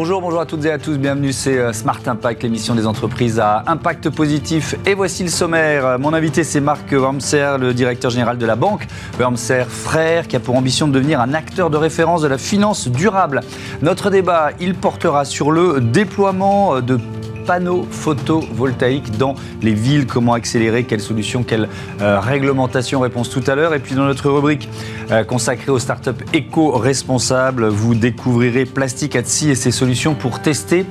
Bonjour, 0.00 0.20
bonjour 0.20 0.40
à 0.40 0.46
toutes 0.46 0.64
et 0.64 0.70
à 0.70 0.78
tous, 0.78 0.96
bienvenue, 0.96 1.32
c'est 1.32 1.58
euh, 1.58 1.72
Smart 1.72 1.98
Impact, 2.06 2.44
l'émission 2.44 2.76
des 2.76 2.86
entreprises 2.86 3.40
à 3.40 3.64
impact 3.66 4.10
positif. 4.10 4.76
Et 4.86 4.94
voici 4.94 5.24
le 5.24 5.28
sommaire. 5.28 5.98
Mon 5.98 6.14
invité, 6.14 6.44
c'est 6.44 6.60
Marc 6.60 6.92
Wormser, 6.92 7.56
le 7.58 7.74
directeur 7.74 8.12
général 8.12 8.38
de 8.38 8.46
la 8.46 8.54
banque 8.54 8.86
Wormser 9.18 9.64
Frères, 9.68 10.28
qui 10.28 10.36
a 10.36 10.40
pour 10.40 10.54
ambition 10.54 10.86
de 10.86 10.92
devenir 10.92 11.20
un 11.20 11.34
acteur 11.34 11.68
de 11.68 11.76
référence 11.76 12.22
de 12.22 12.28
la 12.28 12.38
finance 12.38 12.86
durable. 12.86 13.40
Notre 13.82 14.08
débat, 14.08 14.50
il 14.60 14.76
portera 14.76 15.24
sur 15.24 15.50
le 15.50 15.80
déploiement 15.80 16.80
de 16.80 17.00
panneaux 17.48 17.86
photovoltaïques 17.90 19.16
dans 19.16 19.34
les 19.62 19.72
villes. 19.72 20.06
Comment 20.06 20.34
accélérer? 20.34 20.84
Quelles 20.84 21.00
solutions? 21.00 21.42
Quelle 21.42 21.66
euh, 22.02 22.20
réglementation? 22.20 23.00
Réponse 23.00 23.30
tout 23.30 23.42
à 23.46 23.54
l'heure. 23.54 23.72
Et 23.72 23.78
puis 23.78 23.94
dans 23.94 24.04
notre 24.04 24.30
rubrique 24.30 24.68
euh, 25.10 25.24
consacrée 25.24 25.70
aux 25.70 25.78
startups 25.78 26.24
éco-responsables, 26.34 27.68
vous 27.68 27.94
découvrirez 27.94 28.66
Plastic 28.66 29.16
et 29.16 29.24
ses 29.24 29.70
solutions 29.70 30.14
pour 30.14 30.42
tester 30.42 30.84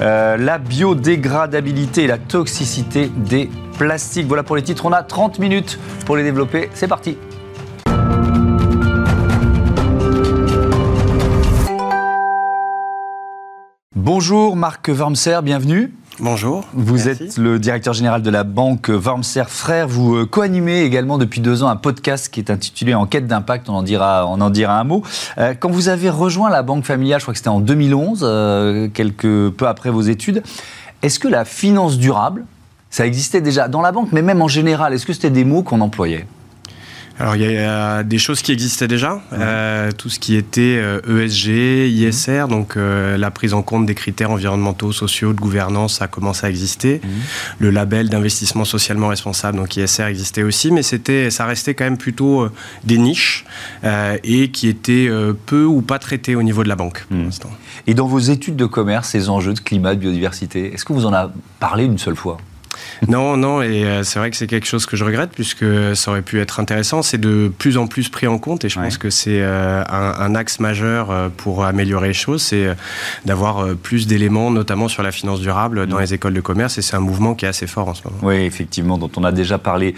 euh, 0.00 0.36
la 0.36 0.58
biodégradabilité 0.58 2.04
et 2.04 2.06
la 2.06 2.18
toxicité 2.18 3.10
des 3.16 3.50
plastiques. 3.76 4.28
Voilà 4.28 4.44
pour 4.44 4.54
les 4.54 4.62
titres. 4.62 4.86
On 4.86 4.92
a 4.92 5.02
30 5.02 5.40
minutes 5.40 5.80
pour 6.06 6.16
les 6.16 6.22
développer. 6.22 6.70
C'est 6.74 6.86
parti. 6.86 7.18
Bonjour 13.96 14.56
Marc 14.56 14.88
Wormser, 14.88 15.38
bienvenue. 15.44 15.94
Bonjour. 16.18 16.64
Vous 16.74 17.08
êtes 17.08 17.38
le 17.38 17.60
directeur 17.60 17.94
général 17.94 18.22
de 18.22 18.30
la 18.30 18.42
banque 18.42 18.88
Wormser 18.88 19.44
Frères. 19.46 19.86
Vous 19.86 20.16
euh, 20.16 20.26
co-animez 20.26 20.82
également 20.82 21.16
depuis 21.16 21.40
deux 21.40 21.62
ans 21.62 21.68
un 21.68 21.76
podcast 21.76 22.28
qui 22.28 22.40
est 22.40 22.50
intitulé 22.50 22.92
Enquête 22.92 23.28
d'impact. 23.28 23.68
On 23.68 23.74
en 23.74 23.82
dira, 23.84 24.26
on 24.26 24.40
en 24.40 24.50
dira 24.50 24.80
un 24.80 24.82
mot. 24.82 25.04
Euh, 25.38 25.54
quand 25.58 25.70
vous 25.70 25.88
avez 25.88 26.10
rejoint 26.10 26.50
la 26.50 26.64
banque 26.64 26.84
familiale, 26.84 27.20
je 27.20 27.24
crois 27.26 27.34
que 27.34 27.38
c'était 27.38 27.50
en 27.50 27.60
2011, 27.60 28.22
euh, 28.24 28.88
quelques 28.92 29.50
peu 29.50 29.68
après 29.68 29.90
vos 29.90 30.02
études, 30.02 30.42
est-ce 31.02 31.20
que 31.20 31.28
la 31.28 31.44
finance 31.44 31.96
durable, 31.96 32.46
ça 32.90 33.06
existait 33.06 33.40
déjà 33.40 33.68
dans 33.68 33.80
la 33.80 33.92
banque, 33.92 34.08
mais 34.10 34.22
même 34.22 34.42
en 34.42 34.48
général, 34.48 34.92
est-ce 34.92 35.06
que 35.06 35.12
c'était 35.12 35.30
des 35.30 35.44
mots 35.44 35.62
qu'on 35.62 35.80
employait? 35.80 36.26
Alors 37.18 37.36
il 37.36 37.42
y 37.42 37.56
a 37.58 38.02
des 38.02 38.18
choses 38.18 38.42
qui 38.42 38.50
existaient 38.50 38.88
déjà, 38.88 39.22
euh, 39.32 39.92
tout 39.92 40.08
ce 40.08 40.18
qui 40.18 40.34
était 40.34 40.74
ESG, 41.06 41.48
euh, 41.48 41.84
e 41.84 41.86
ISR, 41.86 42.46
donc 42.48 42.76
euh, 42.76 43.16
la 43.16 43.30
prise 43.30 43.54
en 43.54 43.62
compte 43.62 43.86
des 43.86 43.94
critères 43.94 44.32
environnementaux, 44.32 44.90
sociaux, 44.90 45.32
de 45.32 45.40
gouvernance, 45.40 45.98
ça 45.98 46.08
commence 46.08 46.42
à 46.42 46.50
exister. 46.50 47.00
Mhm. 47.04 47.10
Le 47.60 47.70
label 47.70 48.08
d'investissement 48.08 48.64
socialement 48.64 49.08
responsable, 49.08 49.58
donc 49.58 49.76
ISR, 49.76 50.04
existait 50.04 50.42
aussi, 50.42 50.72
mais 50.72 50.82
c'était, 50.82 51.30
ça 51.30 51.46
restait 51.46 51.74
quand 51.74 51.84
même 51.84 51.98
plutôt 51.98 52.48
des 52.82 52.98
niches 52.98 53.44
et 54.24 54.50
qui 54.50 54.68
étaient 54.68 55.08
peu 55.46 55.64
ou 55.64 55.82
pas 55.82 55.98
traitées 55.98 56.34
au 56.34 56.42
niveau 56.42 56.64
de 56.64 56.68
la 56.68 56.76
banque. 56.76 57.06
Mhm. 57.10 57.30
Et 57.86 57.94
dans 57.94 58.06
vos 58.06 58.18
études 58.18 58.56
de 58.56 58.66
commerce, 58.66 59.10
ces 59.10 59.28
enjeux 59.28 59.54
de 59.54 59.60
climat, 59.60 59.94
de 59.94 60.00
biodiversité, 60.00 60.74
est-ce 60.74 60.84
que 60.84 60.92
vous 60.92 61.06
en 61.06 61.12
avez 61.12 61.32
parlé 61.60 61.84
une 61.84 61.98
seule 61.98 62.16
fois? 62.16 62.38
non, 63.08 63.36
non, 63.36 63.62
et 63.62 63.84
euh, 63.84 64.02
c'est 64.02 64.18
vrai 64.18 64.30
que 64.30 64.36
c'est 64.36 64.46
quelque 64.46 64.66
chose 64.66 64.86
que 64.86 64.96
je 64.96 65.04
regrette 65.04 65.30
puisque 65.30 65.64
ça 65.94 66.10
aurait 66.10 66.22
pu 66.22 66.40
être 66.40 66.60
intéressant. 66.60 67.02
C'est 67.02 67.18
de 67.18 67.50
plus 67.56 67.76
en 67.76 67.86
plus 67.86 68.08
pris 68.08 68.26
en 68.26 68.38
compte 68.38 68.64
et 68.64 68.68
je 68.68 68.78
pense 68.78 68.98
que 68.98 69.10
c'est 69.10 69.40
euh, 69.40 69.82
un, 69.88 70.34
axe 70.34 70.60
majeur 70.60 71.10
euh, 71.10 71.28
pour 71.34 71.64
améliorer 71.64 72.08
les 72.08 72.14
choses, 72.14 72.42
c'est 72.42 72.74
d'avoir 73.24 73.74
plus 73.76 74.06
d'éléments, 74.06 74.50
notamment 74.50 74.88
sur 74.88 75.02
la 75.02 75.12
finance 75.12 75.40
durable 75.40 75.86
dans 75.86 75.98
mm. 75.98 76.00
les 76.00 76.14
écoles 76.14 76.34
de 76.34 76.40
commerce 76.40 76.78
et 76.78 76.82
c'est 76.82 76.96
un 76.96 77.00
mouvement 77.00 77.34
qui 77.34 77.44
est 77.44 77.48
assez 77.48 77.66
fort 77.66 77.88
en 77.88 77.94
ce 77.94 78.02
moment. 78.04 78.18
Oui, 78.22 78.36
effectivement, 78.36 78.98
dont 78.98 79.10
on 79.16 79.24
a 79.24 79.32
déjà 79.32 79.58
parlé 79.58 79.94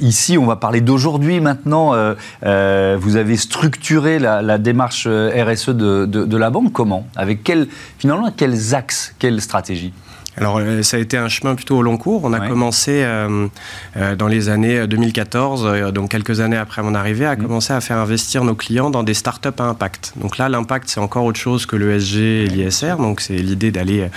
ici. 0.00 0.36
On 0.38 0.46
va 0.46 0.56
parler 0.56 0.80
d'aujourd'hui 0.80 1.40
maintenant. 1.40 1.94
vous 2.42 3.16
avez 3.16 3.36
structuré 3.36 4.18
la, 4.18 4.58
démarche 4.58 5.06
RSE 5.06 5.70
de, 5.70 6.06
de, 6.06 6.36
la 6.36 6.50
banque. 6.50 6.72
Comment? 6.72 7.06
Avec 7.16 7.42
quel, 7.42 7.68
finalement, 7.98 8.30
quels 8.36 8.74
axes, 8.74 9.14
quelle 9.18 9.40
stratégie 9.40 9.92
alors, 10.38 10.58
euh, 10.58 10.82
ça 10.82 10.98
a 10.98 11.00
été 11.00 11.16
un 11.16 11.28
chemin 11.28 11.56
plutôt 11.56 11.78
au 11.78 11.82
long 11.82 11.96
cours. 11.96 12.22
On 12.24 12.32
a 12.32 12.46
commencé 12.46 13.02
euh, 13.02 13.48
euh, 13.96 14.14
dans 14.14 14.28
les 14.28 14.48
années 14.48 14.86
2014, 14.86 15.92
donc 15.92 16.10
quelques 16.10 16.40
années 16.40 16.56
après 16.56 16.80
mon 16.82 16.94
arrivée, 16.94 17.26
à 17.26 17.34
mm. 17.34 17.42
commencer 17.42 17.72
à 17.72 17.80
faire 17.80 17.98
investir 17.98 18.44
nos 18.44 18.54
clients 18.54 18.88
dans 18.88 19.02
des 19.02 19.14
startups 19.14 19.48
à 19.58 19.64
impact. 19.64 20.12
Donc 20.16 20.38
là, 20.38 20.48
l'impact, 20.48 20.88
c'est 20.90 21.00
encore 21.00 21.24
autre 21.24 21.40
chose 21.40 21.66
que 21.66 21.74
l'ESG 21.74 22.16
et 22.16 22.46
l'ISR. 22.46 22.98
Donc, 22.98 23.20
c'est 23.20 23.34
l'idée 23.34 23.72
d'aller 23.72 24.08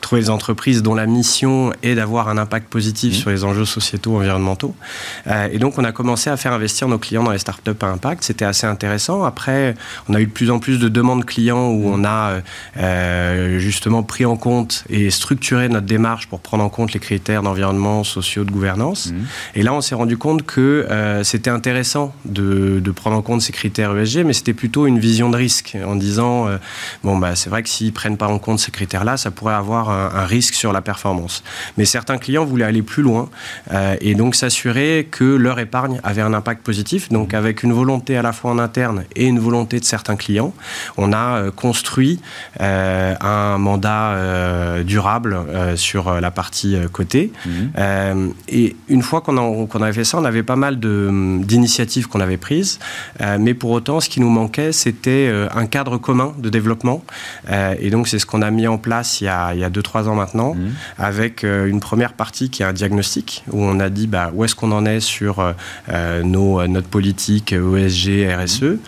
trouver 0.00 0.22
des 0.22 0.30
entreprises 0.30 0.82
dont 0.82 0.94
la 0.94 1.04
mission 1.04 1.72
est 1.82 1.94
d'avoir 1.94 2.28
un 2.28 2.38
impact 2.38 2.68
positif 2.68 3.12
mm. 3.12 3.16
sur 3.20 3.30
les 3.30 3.44
enjeux 3.44 3.66
sociétaux, 3.66 4.16
environnementaux. 4.16 4.74
et 5.52 5.58
donc, 5.58 5.78
on 5.78 5.84
a 5.84 5.92
commencé 5.92 6.30
à 6.30 6.38
faire 6.38 6.54
investir 6.54 6.88
nos 6.88 6.98
clients 6.98 7.22
dans 7.22 7.32
les 7.32 7.38
startups 7.38 7.70
à 7.82 7.86
impact. 7.86 8.24
C'était 8.24 8.46
assez 8.46 8.66
intéressant. 8.66 9.24
Après, 9.24 9.74
on 10.08 10.14
a 10.14 10.20
eu 10.20 10.26
de 10.26 10.32
plus 10.32 10.50
en 10.50 10.58
plus 10.58 10.78
de 10.78 10.88
demandes 10.88 11.26
clients 11.26 11.68
où 11.68 11.90
mm. 11.90 12.00
on 12.00 12.04
a 12.04 13.58
justement 13.58 14.02
pris 14.02 14.24
en 14.24 14.36
compte 14.36 14.84
et 14.88 15.10
structuré 15.10 15.65
notre 15.68 15.86
démarche 15.86 16.26
pour 16.28 16.40
prendre 16.40 16.64
en 16.64 16.68
compte 16.68 16.92
les 16.92 17.00
critères 17.00 17.42
d'environnement, 17.42 18.04
sociaux, 18.04 18.44
de 18.44 18.50
gouvernance. 18.50 19.12
Mhm. 19.12 19.26
Et 19.54 19.62
là, 19.62 19.74
on 19.74 19.80
s'est 19.80 19.94
rendu 19.94 20.16
compte 20.16 20.44
que 20.44 20.86
euh, 20.90 21.24
c'était 21.24 21.50
intéressant 21.50 22.14
de, 22.24 22.82
prendre 22.94 23.16
en 23.16 23.22
compte 23.22 23.42
ces 23.42 23.52
critères 23.52 23.96
ESG, 23.96 24.24
mais 24.24 24.32
c'était 24.32 24.54
plutôt 24.54 24.86
une 24.86 24.98
vision 24.98 25.28
de 25.28 25.36
risque 25.36 25.76
en 25.86 25.96
disant 25.96 26.48
euh, 26.48 26.56
bon, 27.04 27.18
bah, 27.18 27.36
c'est 27.36 27.50
vrai 27.50 27.62
que 27.62 27.68
s'ils 27.68 27.92
prennent 27.92 28.16
pas 28.16 28.28
en 28.28 28.38
compte 28.38 28.58
ces 28.58 28.70
critères-là, 28.70 29.16
ça 29.16 29.30
pourrait 29.30 29.54
avoir 29.54 29.90
un, 29.90 30.26
risque 30.26 30.54
sur 30.54 30.72
la 30.72 30.80
performance. 30.80 31.42
Mais 31.76 31.84
certains 31.84 32.18
clients 32.18 32.44
voulaient 32.44 32.64
aller 32.64 32.82
plus 32.82 33.02
loin 33.02 33.28
euh, 33.72 33.96
et 34.00 34.14
donc 34.14 34.34
s'assurer 34.34 35.08
que 35.10 35.24
leur 35.24 35.58
épargne 35.58 36.00
avait 36.02 36.22
un 36.22 36.32
impact 36.32 36.62
positif. 36.62 37.10
Donc, 37.10 37.32
mhm. 37.32 37.38
avec 37.38 37.62
une 37.62 37.72
volonté 37.72 38.16
à 38.16 38.22
la 38.22 38.32
fois 38.32 38.50
en 38.50 38.58
interne 38.58 39.04
et 39.14 39.26
une 39.26 39.38
volonté 39.38 39.78
de 39.78 39.84
certains 39.84 40.16
clients, 40.16 40.54
on 40.96 41.12
a 41.12 41.50
construit 41.50 42.20
un 42.58 43.58
mandat 43.58 44.82
durable 44.84 45.36
sur 45.76 46.08
euh, 46.08 46.20
la 46.20 46.30
partie 46.30 46.76
euh, 46.76 46.88
côté. 46.88 47.32
Mhm. 47.46 48.32
et 48.48 48.76
une 48.88 49.02
fois 49.02 49.20
qu'on 49.20 49.82
avait 49.82 49.92
fait 49.92 50.04
ça, 50.04 50.18
on 50.18 50.24
avait 50.24 50.42
pas 50.42 50.56
mal 50.56 50.78
d'initiatives 50.78 52.08
qu'on 52.08 52.20
avait 52.20 52.36
prises. 52.36 52.78
mais 53.38 53.54
pour 53.54 53.70
autant, 53.70 54.00
ce 54.00 54.08
qui 54.08 54.20
nous 54.20 54.28
manquait, 54.28 54.72
c'était 54.72 55.32
un 55.54 55.66
cadre 55.66 55.98
commun 55.98 56.32
de 56.38 56.48
développement. 56.48 57.02
et 57.78 57.90
donc, 57.90 58.08
c'est 58.08 58.18
ce 58.18 58.26
qu'on 58.26 58.42
a 58.42 58.50
mis 58.50 58.66
en 58.66 58.78
place 58.78 59.20
il 59.20 59.24
y 59.24 59.28
a 59.28 59.70
2-3 59.70 60.08
ans 60.08 60.14
maintenant, 60.14 60.54
mhm. 60.54 60.72
avec 60.98 61.42
une 61.42 61.80
première 61.80 62.12
partie 62.12 62.50
qui 62.50 62.62
est 62.62 62.66
un 62.66 62.72
diagnostic, 62.72 63.44
où 63.50 63.62
on 63.62 63.80
a 63.80 63.88
dit 63.88 64.06
bah, 64.06 64.30
où 64.34 64.44
est-ce 64.44 64.54
qu'on 64.54 64.72
en 64.72 64.86
est 64.86 65.00
sur 65.00 65.54
nos, 66.24 66.66
notre 66.66 66.88
politique 66.88 67.52
ESG, 67.52 68.28
RSE. 68.36 68.62
Mhm. 68.62 68.78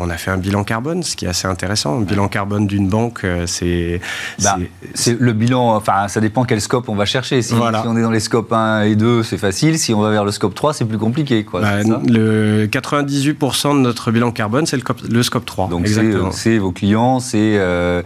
on 0.00 0.10
a 0.10 0.16
fait 0.16 0.30
un 0.30 0.38
bilan 0.38 0.64
carbone, 0.64 1.02
ce 1.02 1.16
qui 1.16 1.24
est 1.24 1.28
assez 1.28 1.48
intéressant. 1.48 1.98
Un 1.98 2.02
bilan 2.02 2.28
carbone 2.28 2.66
d'une 2.66 2.88
banque, 2.88 3.26
c'est... 3.46 4.00
Bah, 4.42 4.58
c'est 4.94 5.18
le 5.18 5.32
bilan, 5.32 5.76
enfin, 5.76 6.05
ça 6.08 6.20
dépend 6.20 6.44
quel 6.44 6.60
scope 6.60 6.88
on 6.88 6.94
va 6.94 7.04
chercher. 7.04 7.42
Si, 7.42 7.54
on 7.54 7.96
est 7.96 8.02
dans 8.02 8.10
les 8.10 8.20
scopes 8.20 8.52
1 8.52 8.82
et 8.82 8.96
2, 8.96 9.22
c'est 9.22 9.38
facile. 9.38 9.78
Si 9.78 9.94
on 9.94 10.00
va 10.00 10.10
vers 10.10 10.24
le 10.24 10.30
scope 10.30 10.54
3, 10.54 10.72
c'est 10.74 10.84
plus 10.84 10.98
compliqué. 10.98 11.44
Quoi, 11.44 11.60
bah, 11.60 11.82
le 12.06 12.66
98% 12.66 13.74
de 13.74 13.80
notre 13.80 14.10
bilan 14.10 14.30
carbone, 14.30 14.66
c'est 14.66 14.76
le, 14.76 15.22
scope 15.22 15.46
3. 15.46 15.68
Donc 15.68 15.88
c'est 16.32 16.58
vos 16.58 16.72
clients, 16.72 17.20
c'est 17.20 17.56
euh, 17.58 18.02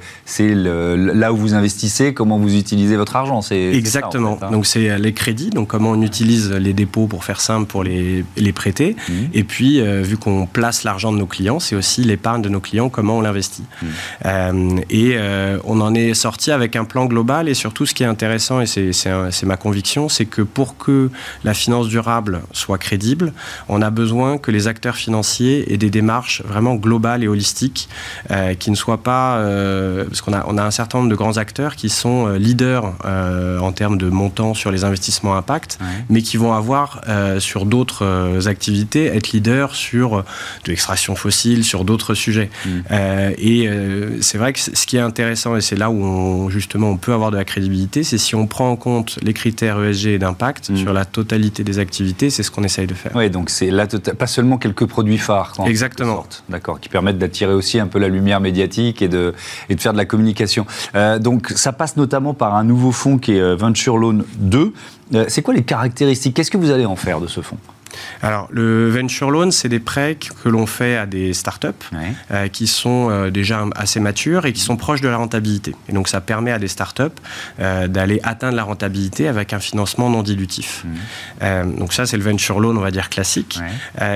là 1.14 1.32
où 1.32 1.36
vous 1.36 1.54
investissez, 1.54 2.14
comment 2.14 2.38
vous 2.38 2.56
utilisez 2.56 2.96
votre 2.96 3.16
argent. 3.16 3.40
Exactement. 3.50 4.38
Hein. 4.42 4.50
Donc 4.50 4.66
c'est 4.66 4.98
les 4.98 5.12
crédits, 5.12 5.50
donc 5.50 5.68
comment 5.68 5.90
on 5.90 6.02
utilise 6.02 6.52
les 6.52 6.72
dépôts 6.72 7.06
pour 7.06 7.24
faire 7.24 7.40
simple 7.40 7.66
pour 7.66 7.84
les, 7.84 8.24
les 8.36 8.52
prêter. 8.52 8.96
Mmh. 9.08 9.12
Et 9.34 9.44
puis, 9.44 9.80
euh, 9.80 10.02
vu 10.02 10.16
qu'on 10.16 10.46
place 10.46 10.84
l'argent 10.84 11.12
de 11.12 11.18
nos 11.18 11.26
clients, 11.26 11.60
c'est 11.60 11.76
aussi 11.76 12.02
l'épargne 12.02 12.42
de 12.42 12.48
nos 12.48 12.60
clients, 12.60 12.88
comment 12.88 13.18
on 13.18 13.20
l'investit. 13.20 13.64
Mmh. 13.82 13.86
Euh, 14.26 14.76
et 14.90 15.16
on 15.64 15.80
en 15.80 15.94
est 15.94 16.14
sorti 16.14 16.50
avec 16.50 16.76
un 16.76 16.84
plan 16.84 17.06
global 17.06 17.48
et 17.48 17.54
surtout 17.54 17.86
ce 17.90 17.94
qui 17.94 18.04
est 18.04 18.06
intéressant, 18.06 18.60
et 18.60 18.66
c'est 18.66 19.42
ma 19.42 19.56
conviction, 19.56 20.08
c'est 20.08 20.24
que 20.24 20.42
pour 20.42 20.78
que 20.78 21.10
la 21.42 21.54
finance 21.54 21.88
durable 21.88 22.40
soit 22.52 22.78
crédible, 22.78 23.32
on 23.68 23.82
a 23.82 23.90
besoin 23.90 24.38
que 24.38 24.52
les 24.52 24.68
acteurs 24.68 24.94
financiers 24.94 25.72
aient 25.72 25.76
des 25.76 25.90
démarches 25.90 26.42
vraiment 26.46 26.76
globales 26.76 27.24
et 27.24 27.28
holistiques, 27.28 27.88
euh, 28.30 28.54
qui 28.54 28.70
ne 28.70 28.76
soient 28.76 29.02
pas... 29.02 29.38
Euh, 29.38 30.04
parce 30.04 30.20
qu'on 30.20 30.32
a, 30.32 30.44
on 30.46 30.56
a 30.56 30.62
un 30.62 30.70
certain 30.70 30.98
nombre 30.98 31.10
de 31.10 31.16
grands 31.16 31.36
acteurs 31.36 31.74
qui 31.74 31.88
sont 31.88 32.28
euh, 32.28 32.38
leaders 32.38 32.92
en 33.60 33.72
termes 33.72 33.98
de 33.98 34.08
montant 34.08 34.54
sur 34.54 34.70
les 34.70 34.84
investissements 34.84 35.34
impact, 35.36 35.78
mais 36.08 36.22
qui 36.22 36.36
vont 36.36 36.52
avoir 36.52 37.00
sur 37.38 37.66
d'autres 37.66 38.46
activités, 38.46 39.06
être 39.06 39.32
leaders 39.32 39.74
sur 39.74 40.18
de 40.18 40.70
l'extraction 40.70 41.16
fossile, 41.16 41.64
sur 41.64 41.84
d'autres 41.84 42.14
sujets. 42.14 42.50
Mm. 42.64 42.70
et 43.38 43.70
c'est 44.20 44.38
vrai 44.38 44.52
que 44.52 44.60
ce 44.60 44.86
qui 44.86 44.96
est 44.96 45.00
intéressant, 45.00 45.56
et 45.56 45.60
c'est 45.60 45.76
là 45.76 45.90
où 45.90 46.50
justement 46.50 46.90
on 46.90 46.96
peut 46.96 47.12
avoir 47.12 47.30
de 47.30 47.36
la 47.36 47.44
crédibilité, 47.44 47.79
c'est 48.02 48.18
si 48.18 48.34
on 48.34 48.46
prend 48.46 48.70
en 48.70 48.76
compte 48.76 49.18
les 49.22 49.32
critères 49.32 49.82
ESG 49.82 50.06
et 50.06 50.18
d'impact 50.18 50.70
mm. 50.70 50.76
sur 50.76 50.92
la 50.92 51.04
totalité 51.04 51.64
des 51.64 51.78
activités, 51.78 52.30
c'est 52.30 52.42
ce 52.42 52.50
qu'on 52.50 52.64
essaye 52.64 52.86
de 52.86 52.94
faire. 52.94 53.12
Oui, 53.14 53.30
donc 53.30 53.50
c'est 53.50 53.70
tota-, 53.86 54.14
pas 54.14 54.26
seulement 54.26 54.58
quelques 54.58 54.86
produits 54.86 55.18
phares. 55.18 55.54
Exactement. 55.66 56.24
D'accord, 56.48 56.80
qui 56.80 56.88
permettent 56.88 57.18
d'attirer 57.18 57.52
aussi 57.52 57.78
un 57.78 57.86
peu 57.86 57.98
la 57.98 58.08
lumière 58.08 58.40
médiatique 58.40 59.02
et 59.02 59.08
de, 59.08 59.34
et 59.68 59.74
de 59.74 59.80
faire 59.80 59.92
de 59.92 59.98
la 59.98 60.04
communication. 60.04 60.66
Euh, 60.94 61.18
donc 61.18 61.48
ça 61.54 61.72
passe 61.72 61.96
notamment 61.96 62.34
par 62.34 62.54
un 62.54 62.64
nouveau 62.64 62.92
fonds 62.92 63.18
qui 63.18 63.32
est 63.32 63.40
euh, 63.40 63.56
Venture 63.56 63.98
Loan 63.98 64.20
2. 64.36 64.72
Euh, 65.14 65.24
c'est 65.28 65.42
quoi 65.42 65.54
les 65.54 65.62
caractéristiques? 65.62 66.34
Qu'est-ce 66.34 66.50
que 66.50 66.58
vous 66.58 66.70
allez 66.70 66.86
en 66.86 66.96
faire 66.96 67.20
de 67.20 67.26
ce 67.26 67.40
fonds 67.40 67.58
Alors, 68.22 68.48
le 68.50 68.88
venture 68.90 69.30
loan, 69.30 69.50
c'est 69.50 69.68
des 69.68 69.80
prêts 69.80 70.16
que 70.16 70.48
l'on 70.48 70.66
fait 70.66 70.96
à 70.96 71.06
des 71.06 71.32
startups 71.32 71.68
euh, 72.30 72.48
qui 72.48 72.66
sont 72.66 73.08
euh, 73.10 73.30
déjà 73.30 73.64
assez 73.74 74.00
matures 74.00 74.46
et 74.46 74.52
qui 74.52 74.60
sont 74.60 74.76
proches 74.76 75.00
de 75.00 75.08
la 75.08 75.16
rentabilité. 75.16 75.74
Et 75.88 75.92
donc, 75.92 76.08
ça 76.08 76.20
permet 76.20 76.52
à 76.52 76.58
des 76.58 76.68
startups 76.68 77.02
euh, 77.60 77.88
d'aller 77.88 78.20
atteindre 78.22 78.56
la 78.56 78.64
rentabilité 78.64 79.28
avec 79.28 79.52
un 79.52 79.60
financement 79.60 80.10
non 80.10 80.22
dilutif. 80.22 80.84
Mmh. 81.40 81.76
donc, 81.76 81.92
ça, 81.92 82.06
c'est 82.06 82.16
le 82.16 82.22
venture 82.22 82.60
loan, 82.60 82.76
on 82.76 82.80
va 82.80 82.90
dire 82.90 83.08
classique. 83.08 83.58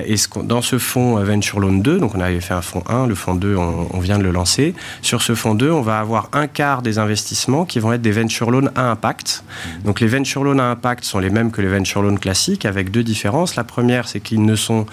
et 0.06 0.17
ce 0.17 0.29
dans 0.43 0.62
ce 0.62 0.79
fonds 0.79 1.23
Venture 1.23 1.61
Loan 1.61 1.75
2, 1.75 1.99
donc 1.99 2.15
on 2.15 2.21
avait 2.21 2.41
fait 2.41 2.55
un 2.55 2.62
fonds 2.62 2.82
1, 2.88 3.06
le 3.06 3.15
fonds 3.15 3.35
2, 3.35 3.56
on, 3.56 3.99
vient 4.00 4.19
de 4.19 4.25
le 4.25 4.32
lancer. 4.32 4.75
Sur 5.00 5.23
ce 5.23 5.35
fonds 5.35 5.55
2, 5.55 5.71
on 5.71 5.81
va 5.81 6.00
avoir 6.00 6.29
un 6.32 6.47
quart 6.47 6.82
des 6.82 6.99
investissements 6.99 7.65
qui 7.65 7.79
vont 7.79 7.93
être 7.93 8.03
des 8.03 8.11
venture 8.11 8.50
loans 8.50 8.69
à 8.75 8.91
impact. 8.91 9.44
Mmh. 9.44 9.82
Donc, 9.85 10.00
les 10.00 10.06
venture 10.06 10.44
loans 10.44 10.59
à 10.59 10.65
impact 10.65 11.05
sont 11.05 11.19
les 11.19 11.31
mêmes 11.31 11.50
que 11.50 11.61
les 11.62 11.69
venture 11.69 12.03
loans 12.03 12.17
classiques 12.17 12.65
avec 12.65 12.91
deux 12.91 13.03
différences. 13.03 13.56
La 13.56 13.63
première, 13.64 14.08
c'est 14.08 14.20
qu'ils 14.20 14.44
ne 14.44 14.56
sont 14.56 14.87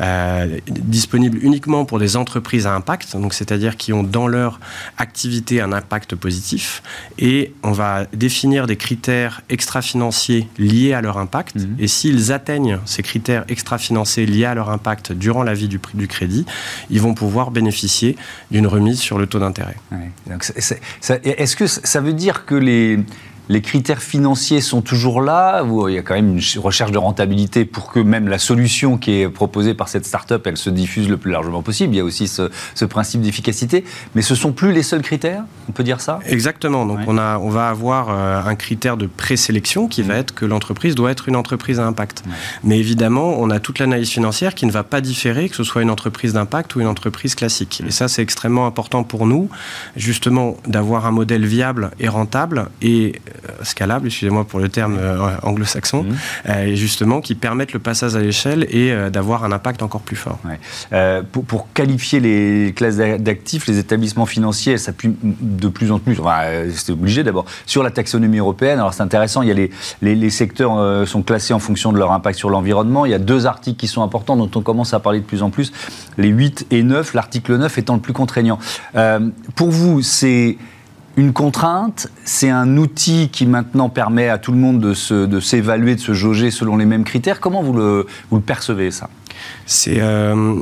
euh, 0.00 0.58
disponibles 0.68 1.38
uniquement 1.42 1.84
pour 1.84 1.98
des 1.98 2.16
entreprises 2.16 2.66
à 2.66 2.74
impact, 2.74 3.16
donc 3.16 3.34
c'est-à-dire 3.34 3.76
qui 3.76 3.92
ont 3.92 4.02
dans 4.02 4.26
leur 4.26 4.60
activité 4.96 5.60
un 5.60 5.72
impact 5.72 6.14
positif. 6.14 6.82
Et 7.18 7.52
on 7.62 7.72
va 7.72 8.06
définir 8.12 8.66
des 8.66 8.76
critères 8.76 9.42
extra-financiers 9.48 10.48
liés 10.58 10.92
à 10.92 11.00
leur 11.00 11.18
impact. 11.18 11.56
Mhm. 11.56 11.76
Et 11.78 11.88
s'ils 11.88 12.32
atteignent 12.32 12.78
ces 12.84 13.02
critères 13.02 13.44
extra-financiers 13.48 14.26
liés 14.26 14.44
à 14.44 14.54
leur 14.54 14.70
impact 14.70 15.12
durant 15.12 15.42
la 15.42 15.54
vie 15.54 15.68
du, 15.68 15.80
du 15.94 16.08
crédit, 16.08 16.44
ils 16.90 17.00
vont 17.00 17.14
pouvoir 17.14 17.50
bénéficier 17.50 18.16
d'une 18.50 18.66
remise 18.66 19.00
sur 19.00 19.18
le 19.18 19.26
taux 19.26 19.38
d'intérêt. 19.38 19.76
Est-ce 21.24 21.56
que 21.56 21.66
ça 21.66 22.00
veut 22.00 22.12
dire 22.12 22.44
que 22.44 22.54
les 22.54 23.00
les 23.48 23.62
critères 23.62 24.02
financiers 24.02 24.60
sont 24.60 24.82
toujours 24.82 25.22
là 25.22 25.64
Il 25.88 25.94
y 25.94 25.98
a 25.98 26.02
quand 26.02 26.14
même 26.14 26.36
une 26.36 26.60
recherche 26.60 26.92
de 26.92 26.98
rentabilité 26.98 27.64
pour 27.64 27.92
que 27.92 28.00
même 28.00 28.28
la 28.28 28.38
solution 28.38 28.98
qui 28.98 29.20
est 29.20 29.28
proposée 29.28 29.74
par 29.74 29.88
cette 29.88 30.06
start-up, 30.06 30.46
elle 30.46 30.56
se 30.56 30.70
diffuse 30.70 31.08
le 31.08 31.16
plus 31.16 31.30
largement 31.30 31.62
possible. 31.62 31.94
Il 31.94 31.98
y 31.98 32.00
a 32.00 32.04
aussi 32.04 32.28
ce, 32.28 32.84
principe 32.84 33.20
d'efficacité. 33.20 33.84
Mais 34.14 34.22
ce 34.22 34.32
ne 34.32 34.38
sont 34.38 34.52
plus 34.52 34.72
les 34.72 34.82
seuls 34.82 35.02
critères 35.02 35.44
On 35.68 35.72
peut 35.72 35.84
dire 35.84 36.00
ça? 36.00 36.20
Exactement. 36.26 36.86
Donc 36.86 37.00
on, 37.06 37.18
a, 37.18 37.38
on 37.38 37.50
va 37.50 37.68
avoir 37.68 38.08
euh, 38.10 38.42
un 38.44 38.54
critère 38.54 38.96
de 38.96 39.06
présélection 39.06 39.88
qui 39.88 40.02
va 40.02 40.16
être 40.16 40.34
que 40.34 40.46
l'entreprise 40.46 40.94
doit 40.94 41.10
être 41.10 41.28
une 41.28 41.36
entreprise 41.36 41.80
à 41.80 41.86
impact. 41.86 42.24
Mais 42.64 42.78
évidemment, 42.78 43.36
on 43.38 43.50
a 43.50 43.60
toute 43.60 43.78
l'analyse 43.78 44.10
financière 44.10 44.54
qui 44.54 44.66
ne 44.66 44.70
va 44.70 44.84
pas 44.84 45.00
différer 45.00 45.48
que 45.48 45.56
ce 45.56 45.64
soit 45.64 45.82
une 45.82 45.90
entreprise 45.90 46.32
d'impact 46.32 46.74
ou 46.76 46.80
une 46.80 46.86
entreprise 46.86 47.34
classique. 47.34 47.82
Et 47.86 47.90
ça, 47.90 48.08
c'est 48.08 48.22
extrêmement 48.22 48.66
important 48.66 49.04
pour 49.04 49.26
nous, 49.26 49.48
justement, 49.96 50.56
d'avoir 50.66 51.06
un 51.06 51.12
modèle 51.12 51.46
viable 51.46 51.90
et 52.00 52.08
rentable 52.08 52.68
et 52.82 53.20
euh, 53.44 53.52
scalable, 53.62 54.06
excusez-moi 54.06 54.44
pour 54.44 54.58
le 54.58 54.68
terme 54.68 54.98
euh, 54.98 55.36
anglo-saxon, 55.42 56.02
mmh. 56.02 56.16
euh, 56.48 56.64
et 56.64 56.76
justement 56.76 57.20
qui 57.20 57.34
permettent 57.34 57.72
le 57.72 57.78
passage 57.78 58.16
à 58.16 58.20
l'échelle 58.20 58.66
et 58.70 58.92
d'avoir 59.10 59.44
un 59.44 59.52
impact 59.52 59.82
encore 59.82 60.00
plus 60.00 60.16
fort. 60.16 60.38
pour, 61.32 61.72
qualifier 61.72 62.20
les 62.20 62.72
classes 62.74 62.96
d'actifs, 62.96 63.66
les 63.66 63.78
établissements 63.78 64.26
financiers 64.26 64.78
s'appuient 64.78 65.14
de 65.22 65.68
plus 65.68 65.92
en 65.92 65.98
plus, 65.98 66.18
enfin, 66.20 66.40
c'est 66.74 66.92
obligé 66.92 67.22
d'abord, 67.22 67.44
sur 67.66 67.82
la 67.82 67.90
taxonomie 67.90 68.38
européenne. 68.38 68.78
Alors 68.78 68.94
c'est 68.94 69.02
intéressant, 69.02 69.42
il 69.42 69.48
y 69.48 69.52
a 69.52 69.54
les, 69.54 69.70
les, 70.02 70.30
secteurs 70.30 71.06
sont 71.06 71.22
classés 71.22 71.54
en 71.54 71.58
fonction 71.58 71.92
de 71.92 71.98
leur 71.98 72.12
impact 72.12 72.38
sur 72.38 72.50
l'environnement. 72.50 73.06
Il 73.06 73.12
y 73.12 73.14
a 73.14 73.18
deux 73.18 73.46
articles 73.46 73.78
qui 73.78 73.86
sont 73.86 74.02
importants 74.02 74.36
dont 74.36 74.50
on 74.54 74.62
commence 74.62 74.94
à 74.94 75.00
parler 75.00 75.20
de 75.20 75.24
plus 75.24 75.42
en 75.42 75.50
plus, 75.50 75.72
les 76.16 76.28
8 76.28 76.66
et 76.70 76.82
9, 76.82 77.14
l'article 77.14 77.56
9 77.56 77.78
étant 77.78 77.94
le 77.94 78.00
plus 78.00 78.12
contraignant. 78.12 78.58
pour 79.54 79.70
vous, 79.70 80.02
c'est 80.02 80.56
une 81.18 81.32
contrainte, 81.32 82.06
c'est 82.24 82.48
un 82.48 82.76
outil 82.76 83.28
qui 83.28 83.44
maintenant 83.44 83.88
permet 83.88 84.28
à 84.28 84.38
tout 84.38 84.52
le 84.52 84.58
monde 84.58 84.78
de 84.78 84.94
s'évaluer, 85.40 85.96
de, 85.96 86.00
se 86.00 86.14
jauger 86.14 86.52
selon 86.52 86.76
les 86.76 86.84
mêmes 86.84 87.02
critères. 87.02 87.40
Comment 87.40 87.60
vous 87.60 87.72
le, 87.72 88.06
vous 88.30 88.36
le 88.36 88.42
percevez 88.42 88.92
ça? 88.92 89.10
C'est 89.68 90.00
euh, 90.00 90.56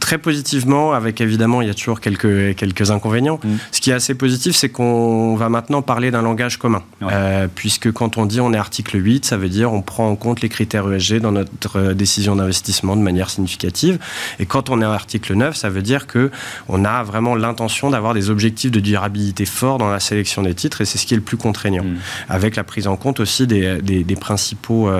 très 0.00 0.18
positivement, 0.18 0.92
avec 0.92 1.20
évidemment, 1.20 1.62
il 1.62 1.68
y 1.68 1.70
a 1.70 1.74
toujours 1.74 2.00
quelques, 2.00 2.56
quelques 2.56 2.90
inconvénients. 2.90 3.38
Mm. 3.42 3.48
Ce 3.70 3.80
qui 3.80 3.90
est 3.90 3.94
assez 3.94 4.14
positif, 4.14 4.56
c'est 4.56 4.68
qu'on 4.68 5.36
va 5.36 5.48
maintenant 5.48 5.80
parler 5.80 6.10
d'un 6.10 6.22
langage 6.22 6.58
commun. 6.58 6.82
Euh, 7.02 7.46
puisque 7.54 7.92
quand 7.92 8.18
on 8.18 8.26
dit 8.26 8.40
on 8.40 8.52
est 8.52 8.56
article 8.56 9.00
8, 9.02 9.24
ça 9.24 9.36
veut 9.36 9.48
dire 9.48 9.72
on 9.72 9.80
prend 9.80 10.08
en 10.08 10.16
compte 10.16 10.40
les 10.40 10.48
critères 10.48 10.92
ESG 10.92 11.20
dans 11.20 11.30
notre 11.30 11.78
euh, 11.78 11.94
décision 11.94 12.34
d'investissement 12.34 12.96
de 12.96 13.02
manière 13.02 13.30
significative. 13.30 13.98
Et 14.40 14.46
quand 14.46 14.70
on 14.70 14.82
est 14.82 14.84
article 14.84 15.34
9, 15.34 15.54
ça 15.54 15.68
veut 15.68 15.82
dire 15.82 16.08
que 16.08 16.32
on 16.68 16.84
a 16.84 17.04
vraiment 17.04 17.36
l'intention 17.36 17.90
d'avoir 17.90 18.12
des 18.12 18.28
objectifs 18.30 18.72
de 18.72 18.80
durabilité 18.80 19.46
forts 19.46 19.78
dans 19.78 19.90
la 19.90 20.00
sélection 20.00 20.42
des 20.42 20.54
titres, 20.54 20.80
et 20.80 20.84
c'est 20.84 20.98
ce 20.98 21.06
qui 21.06 21.14
est 21.14 21.18
le 21.18 21.22
plus 21.22 21.36
contraignant. 21.36 21.84
Mm. 21.84 21.96
Avec 22.28 22.56
la 22.56 22.64
prise 22.64 22.88
en 22.88 22.96
compte 22.96 23.20
aussi 23.20 23.46
des, 23.46 23.80
des, 23.80 24.16
principaux 24.16 24.90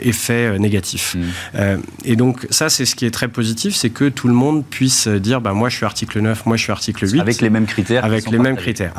effets 0.00 0.58
négatifs. 0.58 1.14
Mm. 1.14 1.53
Euh, 1.56 1.76
et 2.04 2.16
donc 2.16 2.46
ça, 2.50 2.68
c'est 2.68 2.84
ce 2.84 2.94
qui 2.94 3.06
est 3.06 3.10
très 3.10 3.28
positif, 3.28 3.74
c'est 3.74 3.90
que 3.90 4.08
tout 4.08 4.28
le 4.28 4.34
monde 4.34 4.64
puisse 4.64 5.08
dire, 5.08 5.40
bah, 5.40 5.52
moi 5.52 5.68
je 5.68 5.76
suis 5.76 5.84
article 5.84 6.20
9, 6.20 6.46
moi 6.46 6.56
je 6.56 6.62
suis 6.62 6.72
article 6.72 7.08
8. 7.08 7.20
Avec 7.20 7.40
les 7.40 7.50
mêmes 7.50 7.66
critères. 7.66 8.04
Avec 8.04 8.30
les 8.30 8.38
mêmes 8.38 8.56
critères. 8.56 8.92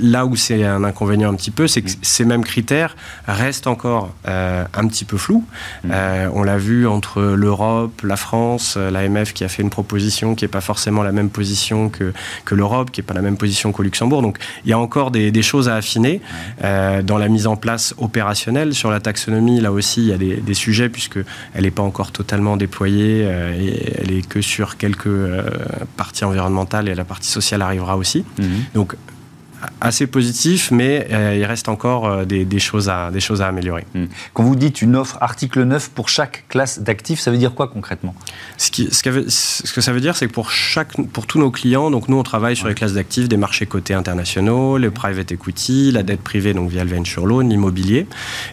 Là 0.00 0.26
où 0.26 0.36
c'est 0.36 0.64
un 0.64 0.84
inconvénient 0.84 1.30
un 1.30 1.34
petit 1.34 1.50
peu, 1.50 1.66
c'est 1.66 1.82
que 1.82 1.90
mm. 1.90 1.96
ces 2.02 2.24
mêmes 2.24 2.44
critères 2.44 2.96
restent 3.26 3.66
encore 3.66 4.14
euh, 4.28 4.64
un 4.74 4.86
petit 4.86 5.04
peu 5.04 5.16
flous. 5.16 5.44
Mm. 5.84 5.90
Euh, 5.92 6.28
on 6.34 6.42
l'a 6.42 6.58
vu 6.58 6.86
entre 6.86 7.22
l'Europe, 7.22 8.02
la 8.02 8.16
France, 8.16 8.76
l'AMF 8.76 9.32
qui 9.32 9.44
a 9.44 9.48
fait 9.48 9.62
une 9.62 9.70
proposition 9.70 10.34
qui 10.34 10.44
n'est 10.44 10.48
pas 10.48 10.60
forcément 10.60 11.02
la 11.02 11.12
même 11.12 11.30
position 11.30 11.88
que, 11.88 12.12
que 12.44 12.54
l'Europe, 12.54 12.90
qui 12.90 13.00
n'est 13.00 13.06
pas 13.06 13.14
la 13.14 13.22
même 13.22 13.36
position 13.36 13.72
qu'au 13.72 13.82
Luxembourg. 13.82 14.22
Donc 14.22 14.38
il 14.64 14.70
y 14.70 14.72
a 14.72 14.78
encore 14.78 15.10
des, 15.10 15.30
des 15.30 15.42
choses 15.42 15.68
à 15.68 15.76
affiner 15.76 16.20
dans 16.60 17.18
la 17.18 17.28
mise 17.28 17.46
en 17.46 17.56
place 17.56 17.94
opérationnelle. 17.98 18.74
Sur 18.74 18.90
la 18.90 19.00
taxonomie, 19.00 19.60
là 19.60 19.72
aussi, 19.72 20.02
il 20.02 20.08
y 20.08 20.12
a 20.12 20.18
des, 20.18 20.36
des 20.36 20.54
sujets 20.54 20.88
puisque 20.88 21.18
elle 21.54 21.64
n'est 21.64 21.70
pas 21.70 21.82
encore 21.82 21.93
totalement 22.02 22.56
déployée 22.56 23.24
euh, 23.24 23.54
et 23.58 23.94
elle 23.98 24.12
est 24.12 24.26
que 24.26 24.40
sur 24.40 24.76
quelques 24.76 25.06
euh, 25.06 25.42
parties 25.96 26.24
environnementales 26.24 26.88
et 26.88 26.94
la 26.94 27.04
partie 27.04 27.30
sociale 27.30 27.62
arrivera 27.62 27.96
aussi. 27.96 28.24
Mhm. 28.38 28.46
Donc 28.74 28.96
assez 29.80 30.06
positif, 30.06 30.70
mais 30.70 31.08
euh, 31.10 31.36
il 31.38 31.44
reste 31.46 31.70
encore 31.70 32.26
des, 32.26 32.58
choses 32.58 32.90
à, 32.90 33.10
des 33.10 33.20
choses 33.20 33.40
à 33.40 33.46
améliorer. 33.46 33.86
Mhm. 33.94 34.08
Quand 34.34 34.42
vous 34.42 34.56
dites 34.56 34.82
une 34.82 34.94
offre 34.94 35.16
article 35.22 35.62
9 35.62 35.90
pour 35.90 36.10
chaque 36.10 36.44
classe 36.48 36.80
d'actifs, 36.80 37.18
ça 37.18 37.30
veut 37.30 37.38
dire 37.38 37.54
quoi 37.54 37.68
concrètement? 37.68 38.14
Ce, 38.58 38.70
qui, 38.70 38.92
ce, 38.92 39.02
que, 39.02 39.30
ce, 39.30 39.72
que, 39.72 39.80
ça 39.80 39.92
veut 39.92 40.00
dire, 40.02 40.16
c'est 40.16 40.26
que 40.26 40.32
pour, 40.32 40.50
chaque, 40.50 41.00
pour 41.12 41.26
tous 41.26 41.38
nos 41.38 41.50
clients, 41.50 41.90
donc 41.90 42.08
nous 42.08 42.16
on 42.18 42.22
travaille 42.22 42.56
sur 42.56 42.68
les 42.68 42.74
classes 42.74 42.92
d'actifs 42.92 43.26
des 43.26 43.38
marchés 43.38 43.64
cotés 43.64 43.94
internationaux, 43.94 44.76
le 44.76 44.90
private 44.90 45.32
equity, 45.32 45.92
la 45.92 46.02
dette 46.02 46.20
privée, 46.20 46.52
donc 46.52 46.68
via 46.68 46.84
le 46.84 46.94
venture 46.94 47.24
loan, 47.24 47.48
l'immobilier. 47.48 48.06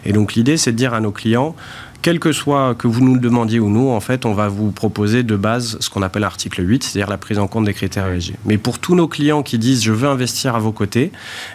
Et 0.06 0.14
donc 0.14 0.32
l'idée, 0.32 0.56
c'est 0.56 0.72
de 0.72 0.78
dire 0.78 0.94
à 0.94 1.00
nos 1.00 1.12
clients, 1.12 1.54
quel 2.02 2.18
que 2.18 2.32
soit 2.32 2.74
que 2.74 2.88
vous 2.88 3.00
nous 3.00 3.14
le 3.14 3.20
demandiez 3.20 3.60
ou 3.60 3.70
nous, 3.70 3.88
en 3.88 4.00
fait, 4.00 4.26
on 4.26 4.34
va 4.34 4.48
vous 4.48 4.72
proposer 4.72 5.22
de 5.22 5.36
base 5.36 5.78
ce 5.80 5.88
qu'on 5.88 6.02
appelle 6.02 6.22
l'article 6.22 6.68
8, 6.68 6.82
c'est-à-dire 6.82 7.08
la 7.08 7.16
prise 7.16 7.38
en 7.38 7.46
compte 7.46 7.64
des 7.64 7.74
critères 7.74 8.08
ESG. 8.08 8.34
Mais 8.44 8.58
pour 8.58 8.78
tous 8.78 8.94
nos 8.94 9.08
clients 9.08 9.42
qui 9.42 9.58
disent 9.58 9.82
je 9.82 9.92
veux 9.92 10.08
investir 10.08 10.56
à 10.56 10.58
vos 10.58 10.72
côtés, 10.72 11.12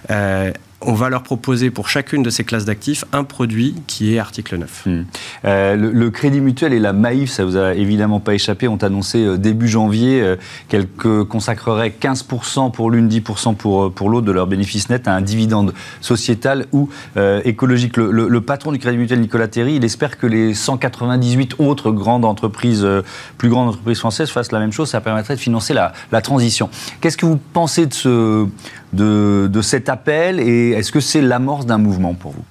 euh, 0.09 0.51
on 0.81 0.93
va 0.93 1.09
leur 1.09 1.23
proposer 1.23 1.71
pour 1.71 1.89
chacune 1.89 2.21
de 2.21 2.29
ces 2.29 2.43
classes 2.43 2.65
d'actifs 2.65 3.03
un 3.11 3.23
produit 3.23 3.75
qui 3.87 4.13
est 4.13 4.19
article 4.19 4.57
9. 4.57 4.83
Hmm. 4.85 5.03
Euh, 5.45 5.75
le, 5.75 6.11
Crédit 6.11 6.39
Mutuel 6.39 6.73
et 6.73 6.79
la 6.79 6.93
Maïf, 6.93 7.31
ça 7.31 7.45
vous 7.45 7.57
a 7.57 7.73
évidemment 7.73 8.19
pas 8.19 8.35
échappé, 8.35 8.67
ont 8.67 8.77
annoncé 8.77 9.23
euh, 9.23 9.37
début 9.37 9.67
janvier 9.67 10.21
euh, 10.21 10.35
qu'elles 10.69 10.87
consacreraient 10.87 11.93
15% 11.99 12.71
pour 12.71 12.91
l'une, 12.91 13.09
10% 13.09 13.55
pour, 13.55 13.91
pour 13.91 14.09
l'autre 14.09 14.27
de 14.27 14.31
leur 14.31 14.45
bénéfice 14.45 14.89
net 14.89 15.07
à 15.07 15.13
un 15.13 15.21
dividende 15.21 15.73
sociétal 16.01 16.65
ou 16.71 16.89
écologique. 17.43 17.97
Le, 17.97 18.41
patron 18.41 18.71
du 18.71 18.79
Crédit 18.79 18.97
Mutuel, 18.97 19.19
Nicolas 19.19 19.47
Terry, 19.47 19.75
il 19.75 19.83
espère 19.83 20.17
que 20.17 20.27
les 20.27 20.53
198 20.53 21.55
autres 21.59 21.91
grandes 21.91 22.25
entreprises, 22.25 22.87
plus 23.37 23.49
grandes 23.49 23.69
entreprises 23.69 23.99
françaises 23.99 24.29
fassent 24.29 24.51
la 24.51 24.59
même 24.59 24.71
chose. 24.71 24.89
Ça 24.89 25.01
permettrait 25.01 25.35
de 25.35 25.39
financer 25.39 25.73
la 25.73 26.21
transition. 26.21 26.69
Qu'est-ce 27.01 27.17
que 27.17 27.25
vous 27.25 27.39
pensez 27.53 27.87
de 27.87 27.93
ce 27.93 28.47
de, 28.93 29.61
cet 29.61 29.89
appel 29.89 30.39
et 30.39 30.71
est-ce 30.71 30.91
que 30.91 30.99
c'est 30.99 31.21
l'amorce 31.21 31.65
d'un 31.65 31.77
mouvement 31.77 32.13
pour 32.13 32.31
vous? 32.31 32.43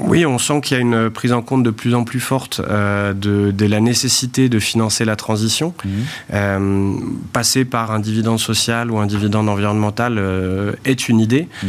Oui, 0.00 0.26
on 0.26 0.38
sent 0.38 0.60
qu'il 0.60 0.76
y 0.76 0.80
a 0.80 0.82
une 0.82 1.10
prise 1.10 1.32
en 1.32 1.42
compte 1.42 1.62
de 1.62 1.70
plus 1.70 1.94
en 1.94 2.04
plus 2.04 2.20
forte 2.20 2.60
euh, 2.68 3.12
de, 3.12 3.66
la 3.66 3.80
nécessité 3.80 4.48
de 4.48 4.58
financer 4.58 5.04
la 5.04 5.16
transition. 5.16 5.74
Mmh. 5.84 5.88
Euh, 6.34 6.92
passer 7.32 7.64
par 7.64 7.90
un 7.90 8.00
dividende 8.00 8.38
social 8.38 8.90
ou 8.90 8.98
un 8.98 9.06
dividende 9.06 9.48
environnemental 9.48 10.16
euh, 10.18 10.72
est 10.84 11.08
une 11.08 11.20
idée. 11.20 11.48
Mmh. 11.62 11.66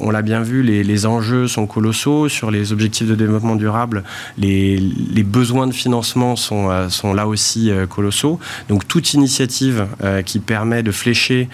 on 0.00 0.10
l'a 0.10 0.22
bien 0.22 0.42
vu, 0.42 0.62
les, 0.62 1.06
enjeux 1.06 1.48
sont 1.48 1.66
colossaux. 1.66 2.28
Sur 2.28 2.50
les 2.50 2.72
objectifs 2.72 3.06
de 3.06 3.14
développement 3.14 3.56
durable, 3.56 4.02
les, 4.38 4.80
besoins 5.22 5.66
de 5.66 5.72
financement 5.72 6.36
sont, 6.36 6.88
sont 6.88 7.12
là 7.12 7.26
aussi 7.26 7.70
colossaux. 7.90 8.38
Donc 8.68 8.88
toute 8.88 9.12
initiative 9.12 9.86
qui 10.24 10.38
permet 10.38 10.82
de 10.82 10.92
flécher 10.92 11.48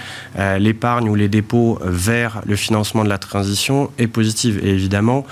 l'épargne 0.58 1.08
ou 1.08 1.14
les 1.14 1.28
dépôts 1.28 1.78
vers 1.84 2.42
le 2.46 2.54
financement 2.54 3.02
de 3.02 3.08
la 3.08 3.18
transition 3.18 3.90
est 3.98 4.06
positive. 4.06 4.60
Et 4.62 4.70
évidemment, 4.70 5.26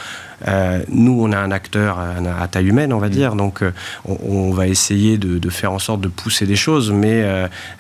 nous, 0.89 1.23
on 1.23 1.33
a 1.33 1.39
un 1.39 1.51
acteur 1.51 1.99
à, 1.99 2.49
taille 2.49 2.69
humaine, 2.69 2.93
on 2.93 2.99
va 2.99 3.09
dire, 3.09 3.35
donc 3.35 3.63
on, 4.05 4.51
va 4.51 4.67
essayer 4.67 5.19
de, 5.19 5.51
faire 5.51 5.73
en 5.73 5.79
sorte 5.79 6.01
de 6.01 6.09
pousser 6.09 6.47
des 6.47 6.57
choses, 6.57 6.91
mais 6.91 7.25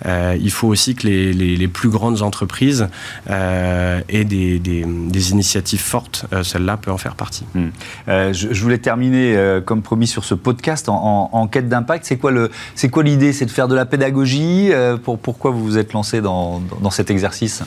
il 0.06 0.50
faut 0.50 0.68
aussi 0.68 0.94
que 0.94 1.06
les, 1.06 1.68
plus 1.68 1.88
grandes 1.88 2.22
entreprises 2.22 2.88
aient 3.28 4.24
des, 4.24 5.30
initiatives 5.30 5.80
fortes. 5.80 6.26
Celle-là 6.42 6.76
peut 6.76 6.90
en 6.90 6.98
faire 6.98 7.14
partie. 7.14 7.44
Hmm. 7.54 7.68
Je, 8.06 8.62
voulais 8.62 8.78
terminer, 8.78 9.60
comme 9.64 9.82
promis, 9.82 10.06
sur 10.06 10.24
ce 10.24 10.34
podcast 10.34 10.88
en, 10.88 11.48
quête 11.48 11.68
d'impact. 11.68 12.04
C'est 12.04 12.18
quoi 12.18 13.02
l'idée? 13.02 13.32
C'est 13.32 13.46
de 13.46 13.50
faire 13.50 13.68
de 13.68 13.74
la 13.74 13.86
pédagogie 13.86 14.70
pour, 15.04 15.18
Pourquoi 15.18 15.50
vous 15.50 15.64
vous 15.64 15.78
êtes 15.78 15.92
lancé 15.92 16.20
dans 16.20 16.90
cet 16.90 17.10
exercice? 17.10 17.62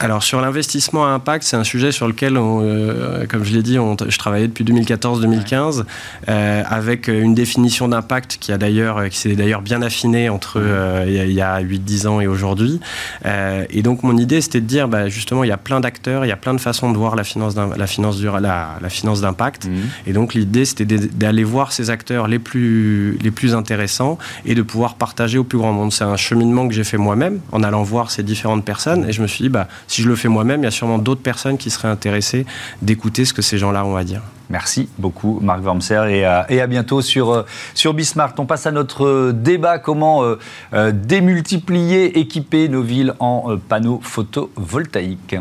Alors 0.00 0.24
sur 0.24 0.40
l'investissement 0.40 1.06
à 1.06 1.10
impact, 1.10 1.44
c'est 1.44 1.56
un 1.56 1.64
sujet 1.64 1.92
sur 1.92 2.08
lequel, 2.08 2.36
euh, 2.36 3.26
comme 3.28 3.44
je 3.44 3.54
l'ai 3.54 3.62
dit, 3.62 3.78
je 4.08 4.18
travaillais 4.18 4.48
depuis 4.48 4.64
2014-2015 4.64 5.84
euh, 6.28 6.62
avec 6.66 7.06
une 7.06 7.34
définition 7.34 7.86
d'impact 7.86 8.38
qui 8.40 8.50
a 8.50 8.58
d'ailleurs, 8.58 9.08
qui 9.08 9.16
s'est 9.16 9.36
d'ailleurs 9.36 9.62
bien 9.62 9.82
affinée 9.82 10.28
entre 10.28 10.60
euh, 10.60 11.04
il 11.06 11.32
y 11.32 11.40
a, 11.40 11.62
8-10 11.62 12.08
ans 12.08 12.20
et 12.20 12.26
aujourd'hui. 12.26 12.80
et 13.24 13.82
donc 13.82 14.02
mon 14.02 14.16
idée, 14.16 14.40
c'était 14.40 14.60
de 14.60 14.66
dire, 14.66 14.88
bah, 14.88 15.08
justement, 15.08 15.44
il 15.44 15.48
y 15.48 15.52
a 15.52 15.56
plein 15.56 15.80
d'acteurs, 15.80 16.24
il 16.24 16.28
y 16.28 16.32
a 16.32 16.36
plein 16.36 16.54
de 16.54 16.60
façons 16.60 16.90
de 16.90 16.98
voir 16.98 17.14
la 17.14 17.24
finance, 17.24 17.54
la 17.54 17.86
finance, 17.86 18.20
la, 18.20 18.78
la 18.80 18.88
finance 18.88 19.20
d'impact. 19.20 19.66
Mmh. 19.66 19.70
Et 20.08 20.12
donc 20.12 20.34
l'idée, 20.34 20.64
c'était 20.64 20.84
d'aller 20.84 21.44
voir 21.44 21.72
ces 21.72 21.90
acteurs 21.90 22.26
les 22.26 22.40
plus, 22.40 23.16
les 23.22 23.30
plus 23.30 23.54
intéressants 23.54 24.18
et 24.44 24.54
de 24.54 24.62
pouvoir 24.62 24.96
partager 24.96 25.38
au 25.38 25.44
plus 25.44 25.58
grand 25.58 25.72
monde. 25.72 25.92
C'est 25.92 26.04
un 26.04 26.16
cheminement 26.16 26.66
que 26.66 26.74
j'ai 26.74 26.84
fait 26.84 26.98
moi-même 26.98 27.40
en 27.52 27.62
allant 27.62 27.82
voir 27.84 28.10
ces 28.10 28.22
différentes 28.22 28.64
personnes. 28.64 29.08
Et 29.08 29.12
je 29.12 29.22
me 29.22 29.26
suis 29.26 29.44
dit, 29.44 29.48
bah, 29.48 29.68
si 29.86 30.02
je 30.02 30.08
le 30.08 30.16
fais 30.16 30.28
moi-même, 30.28 30.60
il 30.62 30.64
y 30.64 30.68
a 30.68 30.72
sûrement 30.72 30.98
d'autres 30.98 31.22
personnes 31.22 31.58
qui 31.58 31.70
seraient 31.70 31.88
intéressées 31.88 32.46
d'écouter 32.82 33.24
ce 33.24 33.32
que 33.32 33.42
ces 33.42 33.58
gens-là 33.58 33.84
ont 33.84 33.96
à 33.96 34.04
dire. 34.04 34.22
Merci 34.50 34.88
beaucoup, 34.98 35.38
Marc 35.42 35.62
Wormser, 35.62 36.06
et 36.10 36.24
à, 36.24 36.66
bientôt 36.66 37.00
sur, 37.00 37.32
euh, 37.32 37.46
sur 37.74 37.94
Bismarck. 37.94 38.38
On 38.38 38.46
passe 38.46 38.66
à 38.66 38.72
notre 38.72 39.06
euh, 39.06 39.32
débat 39.32 39.78
comment 39.78 40.22
euh, 40.22 40.92
démultiplier, 40.92 42.18
équiper 42.18 42.68
nos 42.68 42.82
villes 42.82 43.14
en 43.20 43.56
panneaux 43.56 44.00
photovoltaïques? 44.02 45.36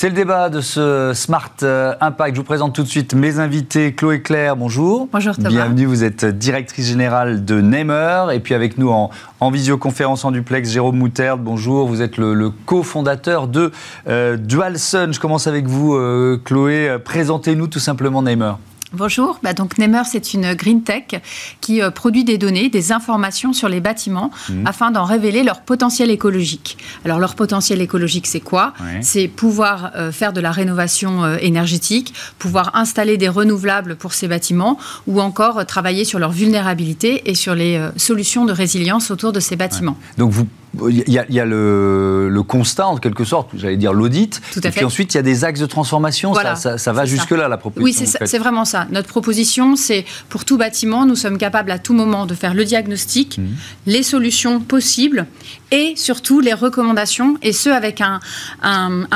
C'est 0.00 0.10
le 0.10 0.14
débat 0.14 0.48
de 0.48 0.60
ce 0.60 1.10
Smart 1.12 1.50
euh, 1.64 1.92
Impact. 2.00 2.36
Je 2.36 2.40
vous 2.40 2.46
présente 2.46 2.72
tout 2.72 2.84
de 2.84 2.88
suite 2.88 3.14
mes 3.14 3.40
invités. 3.40 3.92
Chloé 3.92 4.22
Claire, 4.22 4.54
bonjour. 4.54 5.08
Bonjour 5.12 5.34
Thomas. 5.34 5.48
Bienvenue, 5.48 5.86
vous 5.86 6.04
êtes 6.04 6.24
directrice 6.24 6.86
générale 6.86 7.44
de 7.44 7.60
Nemer. 7.60 8.26
Et 8.32 8.38
puis 8.38 8.54
avec 8.54 8.78
nous 8.78 8.90
en, 8.90 9.10
visioconférence 9.50 10.24
en 10.24 10.30
duplex, 10.30 10.70
Jérôme 10.70 10.98
Mouterde, 10.98 11.42
bonjour. 11.42 11.88
Vous 11.88 12.00
êtes 12.00 12.16
le, 12.16 12.50
cofondateur 12.64 13.48
de 13.48 13.72
euh, 14.06 14.36
DualSun. 14.36 15.10
Je 15.10 15.18
commence 15.18 15.48
avec 15.48 15.66
vous, 15.66 15.96
euh, 15.96 16.40
Chloé. 16.44 16.98
Présentez-nous 17.04 17.66
tout 17.66 17.80
simplement 17.80 18.22
Nemer. 18.22 18.52
Bonjour, 18.94 19.38
bah 19.42 19.52
donc 19.52 19.76
Nemer 19.76 20.02
c'est 20.10 20.32
une 20.32 20.54
green 20.54 20.82
tech 20.82 21.20
qui 21.60 21.82
euh, 21.82 21.90
produit 21.90 22.24
des 22.24 22.38
données, 22.38 22.70
des 22.70 22.90
informations 22.90 23.52
sur 23.52 23.68
les 23.68 23.80
bâtiments 23.80 24.30
mhm. 24.48 24.66
afin 24.66 24.90
d'en 24.90 25.04
révéler 25.04 25.42
leur 25.42 25.60
potentiel 25.60 26.10
écologique. 26.10 26.78
Alors 27.04 27.18
leur 27.18 27.34
potentiel 27.34 27.82
écologique 27.82 28.26
c'est 28.26 28.40
quoi? 28.40 28.72
C'est 29.02 29.28
pouvoir 29.28 29.92
euh, 29.94 30.10
faire 30.10 30.32
de 30.32 30.40
la 30.40 30.50
rénovation 30.52 31.22
euh, 31.22 31.36
énergétique, 31.42 32.14
pouvoir 32.38 32.74
installer 32.76 33.18
des 33.18 33.28
renouvelables 33.28 33.94
pour 33.94 34.14
ces 34.14 34.26
bâtiments 34.26 34.78
ou 35.06 35.20
encore 35.20 35.66
travailler 35.66 36.06
sur 36.06 36.18
leur 36.18 36.32
vulnérabilité 36.32 37.30
et 37.30 37.34
sur 37.34 37.54
les 37.54 37.78
solutions 37.96 38.46
de 38.46 38.52
résilience 38.52 39.10
autour 39.10 39.32
de 39.32 39.40
ces 39.40 39.56
bâtiments. 39.56 39.98
Donc 40.16 40.30
vous 40.30 40.46
il 40.88 41.04
y 41.08 41.40
a, 41.40 41.44
le, 41.44 42.42
constat, 42.46 42.86
en 42.86 42.96
quelque 42.96 43.24
sorte, 43.24 43.50
j'allais 43.54 43.76
dire 43.76 43.92
l'audit. 43.92 44.40
Et 44.62 44.70
puis 44.70 44.84
ensuite, 44.84 45.14
il 45.14 45.16
y 45.16 45.20
a 45.20 45.22
des 45.22 45.44
axes 45.44 45.60
de 45.60 45.66
transformation. 45.66 46.34
ça, 46.34 46.92
va 46.92 47.04
jusque-là, 47.04 47.48
la 47.48 47.56
proposition. 47.56 48.04
Oui, 48.04 48.26
c'est 48.26 48.38
vraiment 48.38 48.64
ça. 48.64 48.86
Notre 48.90 49.08
proposition, 49.08 49.76
c'est 49.76 50.04
pour 50.28 50.44
tout 50.44 50.58
bâtiment, 50.58 51.06
nous 51.06 51.16
sommes 51.16 51.38
capables 51.38 51.70
à 51.70 51.78
tout 51.78 51.94
moment 51.94 52.26
de 52.26 52.34
faire 52.34 52.54
le 52.54 52.64
diagnostic, 52.64 53.38
mhm. 53.38 53.48
les 53.86 54.02
solutions 54.02 54.60
possibles 54.60 55.26
et 55.70 55.94
surtout 55.96 56.40
les 56.40 56.54
recommandations, 56.54 57.36
et 57.42 57.52
ce 57.52 57.68
avec 57.68 58.00
un, 58.00 58.20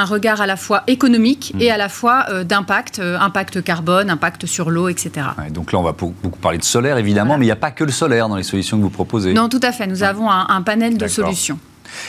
regard 0.04 0.40
à 0.40 0.46
la 0.46 0.56
fois 0.56 0.82
économique 0.86 1.54
et 1.58 1.66
mhm. 1.66 1.72
à 1.72 1.76
la 1.76 1.88
fois 1.88 2.26
euh, 2.30 2.44
d'impact, 2.44 2.98
euh, 2.98 3.18
impact 3.18 3.62
carbone, 3.62 4.10
impact 4.10 4.46
sur 4.46 4.70
l'eau, 4.70 4.88
etc. 4.88 5.26
donc 5.50 5.72
là, 5.72 5.78
on 5.78 5.82
va 5.82 5.92
beaucoup 5.92 6.38
parler 6.40 6.58
de 6.58 6.64
solaire, 6.64 6.98
évidemment, 6.98 7.38
mais 7.38 7.44
il 7.44 7.48
n'y 7.48 7.52
a 7.52 7.56
pas 7.56 7.70
que 7.70 7.84
le 7.84 7.92
solaire 7.92 8.28
dans 8.28 8.36
les 8.36 8.42
solutions 8.42 8.76
que 8.76 8.82
vous 8.82 8.90
proposez. 8.90 9.32
Non, 9.32 9.48
tout 9.48 9.60
à 9.62 9.72
fait. 9.72 9.86
Nous 9.86 10.02
avons 10.02 10.30
un, 10.30 10.62
panel 10.62 10.96
de 10.96 11.06
solutions. 11.08 11.41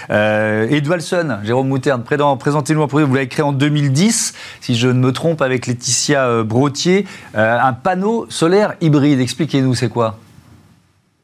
Euh, 0.09 0.67
Edwalson, 0.69 1.39
Jérôme 1.43 1.67
Mouterne, 1.67 2.03
présentez-nous 2.03 2.83
un 2.83 2.87
projet, 2.87 3.05
vous 3.05 3.15
l'avez 3.15 3.27
créé 3.27 3.43
en 3.43 3.53
2010, 3.53 4.33
si 4.61 4.75
je 4.75 4.87
ne 4.87 4.99
me 4.99 5.11
trompe, 5.11 5.41
avec 5.41 5.67
Laetitia 5.67 6.27
euh, 6.27 6.43
Brotier, 6.43 7.05
un 7.33 7.73
panneau 7.73 8.25
solaire 8.29 8.75
hybride. 8.81 9.19
Expliquez-nous, 9.19 9.75
c'est 9.75 9.89
quoi? 9.89 10.17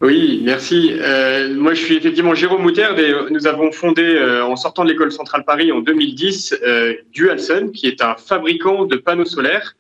Oui, 0.02 0.40
merci. 0.46 0.94
Euh, 0.94 1.54
moi, 1.56 1.74
je 1.74 1.84
suis 1.84 1.98
effectivement 1.98 2.34
Jérôme 2.34 2.62
Mouterde 2.62 3.00
et 3.00 3.14
nous 3.32 3.48
avons 3.48 3.74
fondé, 3.74 4.04
euh, 4.04 4.46
en 4.46 4.56
sortant 4.56 4.86
de 4.86 4.90
l'école 4.90 5.12
centrale 5.12 5.44
Paris 5.44 5.74
en 5.74 5.82
2010, 5.82 6.56
euh, 6.66 6.94
Dualsun, 7.12 7.72
qui 7.72 7.88
est 7.88 8.02
un 8.02 8.16
fabricant 8.16 8.86
de 8.86 8.96
panneaux 8.96 9.26
solaires 9.26 9.76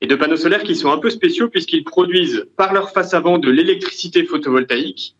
et 0.00 0.06
de 0.06 0.14
panneaux 0.14 0.36
solaires 0.36 0.62
qui 0.62 0.76
sont 0.76 0.92
un 0.92 0.98
peu 0.98 1.10
spéciaux 1.10 1.48
puisqu'ils 1.48 1.82
produisent 1.82 2.46
par 2.56 2.72
leur 2.72 2.90
face 2.90 3.14
avant 3.14 3.38
de 3.38 3.50
l'électricité 3.50 4.24
photovoltaïque. 4.24 5.16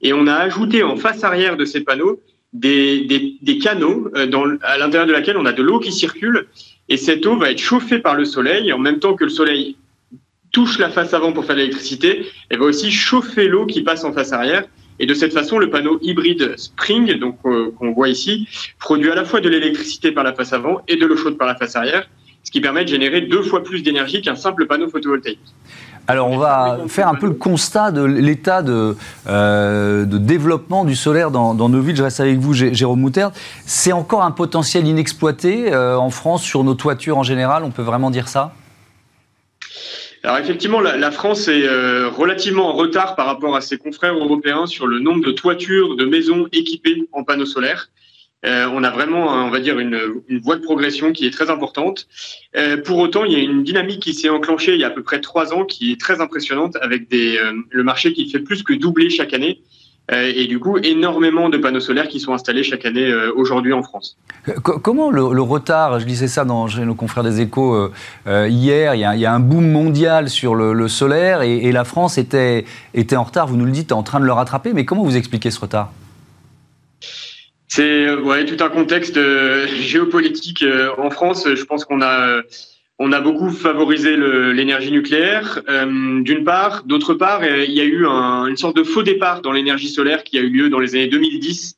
Et 0.00 0.14
on 0.14 0.26
a 0.26 0.36
ajouté 0.36 0.82
en 0.82 0.96
face 0.96 1.22
arrière 1.22 1.58
de 1.58 1.66
ces 1.66 1.82
panneaux 1.82 2.18
des, 2.52 3.58
canaux 3.62 4.10
dans, 4.28 4.44
à 4.62 4.78
l'intérieur 4.78 5.06
de 5.06 5.12
laquelle 5.12 5.36
on 5.36 5.46
a 5.46 5.52
de 5.52 5.62
l'eau 5.62 5.80
qui 5.80 5.92
circule. 5.92 6.46
Et 6.88 6.96
cette 6.96 7.26
eau 7.26 7.36
va 7.36 7.50
être 7.50 7.60
chauffée 7.60 7.98
par 7.98 8.14
le 8.14 8.24
soleil 8.24 8.72
en 8.72 8.78
même 8.78 8.98
temps 8.98 9.14
que 9.14 9.24
le 9.24 9.30
soleil 9.30 9.76
touche 10.52 10.78
la 10.78 10.90
face 10.90 11.14
avant 11.14 11.32
pour 11.32 11.44
faire 11.44 11.56
l'électricité, 11.56 12.26
elle 12.48 12.58
va 12.58 12.66
aussi 12.66 12.90
chauffer 12.90 13.48
l'eau 13.48 13.66
qui 13.66 13.82
passe 13.82 14.04
en 14.04 14.12
face 14.12 14.32
arrière. 14.32 14.64
Et 15.00 15.06
de 15.06 15.14
cette 15.14 15.32
façon, 15.32 15.58
le 15.58 15.70
panneau 15.70 15.98
hybride 16.02 16.58
Spring, 16.58 17.18
donc 17.18 17.38
euh, 17.44 17.70
qu'on 17.78 17.92
voit 17.92 18.08
ici, 18.08 18.48
produit 18.80 19.10
à 19.10 19.14
la 19.14 19.24
fois 19.24 19.40
de 19.40 19.48
l'électricité 19.48 20.10
par 20.10 20.24
la 20.24 20.32
face 20.32 20.52
avant 20.52 20.82
et 20.88 20.96
de 20.96 21.06
l'eau 21.06 21.16
chaude 21.16 21.38
par 21.38 21.46
la 21.46 21.54
face 21.54 21.76
arrière, 21.76 22.08
ce 22.42 22.50
qui 22.50 22.60
permet 22.60 22.84
de 22.84 22.88
générer 22.88 23.20
deux 23.20 23.42
fois 23.42 23.62
plus 23.62 23.82
d'énergie 23.82 24.22
qu'un 24.22 24.34
simple 24.34 24.66
panneau 24.66 24.88
photovoltaïque. 24.88 25.38
Alors 26.10 26.30
on 26.30 26.38
va 26.38 26.78
faire 26.88 27.06
un 27.06 27.14
peu 27.14 27.26
le 27.26 27.34
constat 27.34 27.90
de 27.90 28.02
l'état 28.02 28.62
de, 28.62 28.96
euh, 29.28 30.06
développement 30.06 30.86
du 30.86 30.96
solaire 30.96 31.30
dans, 31.30 31.54
nos 31.54 31.80
villes. 31.82 31.96
Je 31.96 32.02
reste 32.02 32.20
avec 32.20 32.38
vous, 32.38 32.54
Jérôme 32.54 33.00
Mouterde. 33.00 33.34
C'est 33.66 33.92
encore 33.92 34.22
un 34.22 34.30
potentiel 34.30 34.86
inexploité 34.86 35.70
euh, 35.70 35.98
en 35.98 36.08
France 36.08 36.42
sur 36.42 36.64
nos 36.64 36.72
toitures 36.72 37.18
en 37.18 37.22
général, 37.24 37.62
on 37.62 37.70
peut 37.70 37.82
vraiment 37.82 38.10
dire 38.10 38.26
ça? 38.26 38.54
Alors 40.24 40.38
effectivement, 40.38 40.80
la, 40.80 41.10
France 41.10 41.46
est 41.46 41.68
euh, 41.68 42.08
relativement 42.08 42.70
en 42.70 42.72
retard 42.72 43.14
par 43.14 43.26
rapport 43.26 43.54
à 43.54 43.60
ses 43.60 43.76
confrères 43.76 44.14
européens 44.14 44.64
sur 44.64 44.86
le 44.86 45.00
nombre 45.00 45.22
de 45.22 45.30
toitures 45.30 45.94
de 45.94 46.06
maisons 46.06 46.46
équipées 46.52 47.06
en 47.12 47.22
panneaux 47.22 47.46
solaires. 47.46 47.90
Euh, 48.46 48.68
on 48.72 48.84
a 48.84 48.90
vraiment, 48.90 49.26
on 49.26 49.50
va 49.50 49.60
dire, 49.60 49.78
une, 49.78 49.98
voie 50.42 50.56
de 50.56 50.62
progression 50.62 51.12
qui 51.12 51.26
est 51.26 51.30
très 51.30 51.50
importante. 51.50 52.06
Euh, 52.56 52.76
pour 52.76 52.98
autant, 52.98 53.24
il 53.24 53.32
y 53.32 53.36
a 53.36 53.40
une 53.40 53.64
dynamique 53.64 54.00
qui 54.00 54.14
s'est 54.14 54.28
enclenchée 54.28 54.74
il 54.74 54.80
y 54.80 54.84
a 54.84 54.88
à 54.88 54.90
peu 54.90 55.02
près 55.02 55.20
trois 55.20 55.52
ans 55.52 55.64
qui 55.64 55.92
est 55.92 56.00
très 56.00 56.20
impressionnante 56.20 56.76
avec 56.80 57.08
des, 57.08 57.38
le 57.70 57.82
marché 57.82 58.12
qui 58.12 58.30
fait 58.30 58.38
plus 58.38 58.62
que 58.62 58.74
doubler 58.74 59.10
chaque 59.10 59.34
année. 59.34 59.62
Euh, 60.10 60.32
et 60.34 60.46
du 60.46 60.58
coup 60.58 60.78
énormément 60.78 61.50
de 61.50 61.58
panneaux 61.58 61.80
solaires 61.80 62.08
qui 62.08 62.18
sont 62.18 62.32
installés 62.32 62.62
chaque 62.62 62.86
année 62.86 63.10
euh, 63.10 63.30
aujourd'hui 63.36 63.74
en 63.74 63.82
France. 63.82 64.16
Comment 64.62 65.10
le, 65.10 65.42
retard, 65.42 66.00
je 66.00 66.06
disais 66.06 66.28
ça 66.28 66.46
dans 66.46 66.66
nos 66.66 66.94
confrères 66.94 67.24
des 67.24 67.42
échos 67.42 67.90
euh, 68.26 68.48
hier, 68.48 68.94
il 68.94 69.00
y, 69.00 69.26
a, 69.26 69.32
un 69.32 69.40
boom 69.40 69.70
mondial 69.70 70.30
sur 70.30 70.54
le, 70.54 70.88
solaire 70.88 71.42
et, 71.42 71.70
la 71.72 71.84
France 71.84 72.16
était, 72.16 72.64
était 72.94 73.16
en 73.16 73.24
retard, 73.24 73.46
vous 73.46 73.58
nous 73.58 73.66
le 73.66 73.70
dites, 73.70 73.92
en 73.92 74.02
train 74.02 74.20
de 74.20 74.24
le 74.24 74.32
rattraper, 74.32 74.72
mais 74.72 74.86
comment 74.86 75.04
vous 75.04 75.16
expliquez 75.16 75.50
ce 75.50 75.60
retard? 75.60 75.92
C'est 77.68 78.12
ouais, 78.12 78.44
tout 78.44 78.62
un 78.64 78.68
contexte 78.68 79.18
géopolitique 79.80 80.64
en 80.96 81.10
France. 81.10 81.46
Je 81.54 81.64
pense 81.64 81.84
qu'on 81.84 82.02
a 82.02 82.42
on 82.98 83.12
a 83.12 83.20
beaucoup 83.20 83.50
favorisé 83.50 84.16
l'énergie 84.16 84.90
nucléaire, 84.90 85.62
euh, 85.68 86.20
d'une 86.20 86.42
part. 86.42 86.82
D'autre 86.84 87.14
part, 87.14 87.42
euh, 87.42 87.64
il 87.64 87.72
y 87.72 87.80
a 87.80 87.84
eu 87.84 88.06
un, 88.06 88.46
une 88.46 88.56
sorte 88.56 88.76
de 88.76 88.82
faux 88.82 89.04
départ 89.04 89.40
dans 89.40 89.52
l'énergie 89.52 89.88
solaire 89.88 90.24
qui 90.24 90.36
a 90.36 90.40
eu 90.40 90.50
lieu 90.50 90.68
dans 90.68 90.80
les 90.80 90.96
années 90.96 91.06
2010. 91.06 91.76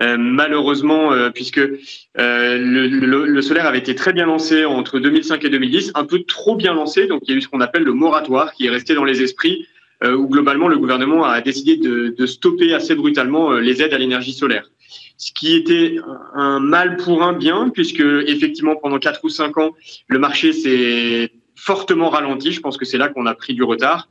Euh, 0.00 0.16
malheureusement, 0.18 1.12
euh, 1.12 1.28
puisque 1.28 1.58
euh, 1.58 1.68
le, 2.16 2.86
le, 2.88 3.26
le, 3.26 3.42
solaire 3.42 3.66
avait 3.66 3.78
été 3.78 3.94
très 3.94 4.14
bien 4.14 4.24
lancé 4.24 4.64
entre 4.64 4.98
2005 4.98 5.44
et 5.44 5.50
2010, 5.50 5.92
un 5.94 6.04
peu 6.04 6.22
trop 6.22 6.56
bien 6.56 6.72
lancé, 6.72 7.06
donc 7.06 7.20
il 7.24 7.30
y 7.30 7.34
a 7.34 7.36
eu 7.36 7.42
ce 7.42 7.48
qu'on 7.48 7.60
appelle 7.60 7.84
le 7.84 7.92
moratoire 7.92 8.52
qui 8.54 8.66
est 8.66 8.70
resté 8.70 8.94
dans 8.94 9.04
les 9.04 9.22
esprits, 9.22 9.66
où 10.04 10.26
globalement 10.26 10.66
le 10.66 10.78
gouvernement 10.78 11.24
a 11.24 11.40
décidé 11.42 11.76
de, 11.76 12.12
de 12.18 12.26
stopper 12.26 12.74
assez 12.74 12.96
brutalement 12.96 13.52
les 13.52 13.82
aides 13.82 13.94
à 13.94 13.98
l'énergie 13.98 14.32
solaire 14.32 14.68
ce 15.16 15.32
qui 15.32 15.54
était 15.54 15.96
un 16.34 16.60
mal 16.60 16.96
pour 16.96 17.22
un 17.22 17.32
bien, 17.32 17.70
puisque 17.70 18.04
effectivement 18.26 18.76
pendant 18.76 18.98
quatre 18.98 19.20
ou 19.24 19.28
cinq 19.28 19.58
ans, 19.58 19.72
le 20.08 20.18
marché 20.18 20.52
s'est 20.52 21.32
fortement 21.54 22.10
ralenti. 22.10 22.50
Je 22.50 22.60
pense 22.60 22.76
que 22.76 22.84
c'est 22.84 22.98
là 22.98 23.08
qu'on 23.08 23.26
a 23.26 23.34
pris 23.34 23.54
du 23.54 23.62
retard, 23.62 24.08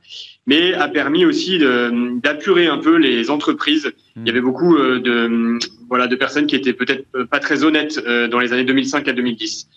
mais 0.47 0.73
a 0.73 0.87
permis 0.87 1.25
aussi 1.25 1.59
d'apurer 1.59 2.67
un 2.67 2.77
peu 2.77 2.95
les 2.95 3.29
entreprises. 3.29 3.91
Il 4.15 4.25
y 4.25 4.29
avait 4.29 4.41
beaucoup 4.41 4.77
de 4.77 5.59
voilà 5.89 6.07
de 6.07 6.15
personnes 6.15 6.47
qui 6.47 6.55
étaient 6.55 6.73
peut-être 6.73 7.05
pas 7.25 7.39
très 7.39 7.65
honnêtes 7.65 7.99
dans 8.29 8.39
les 8.39 8.53
années 8.53 8.63
2005 8.63 9.07
à 9.07 9.13
2010. 9.13 9.67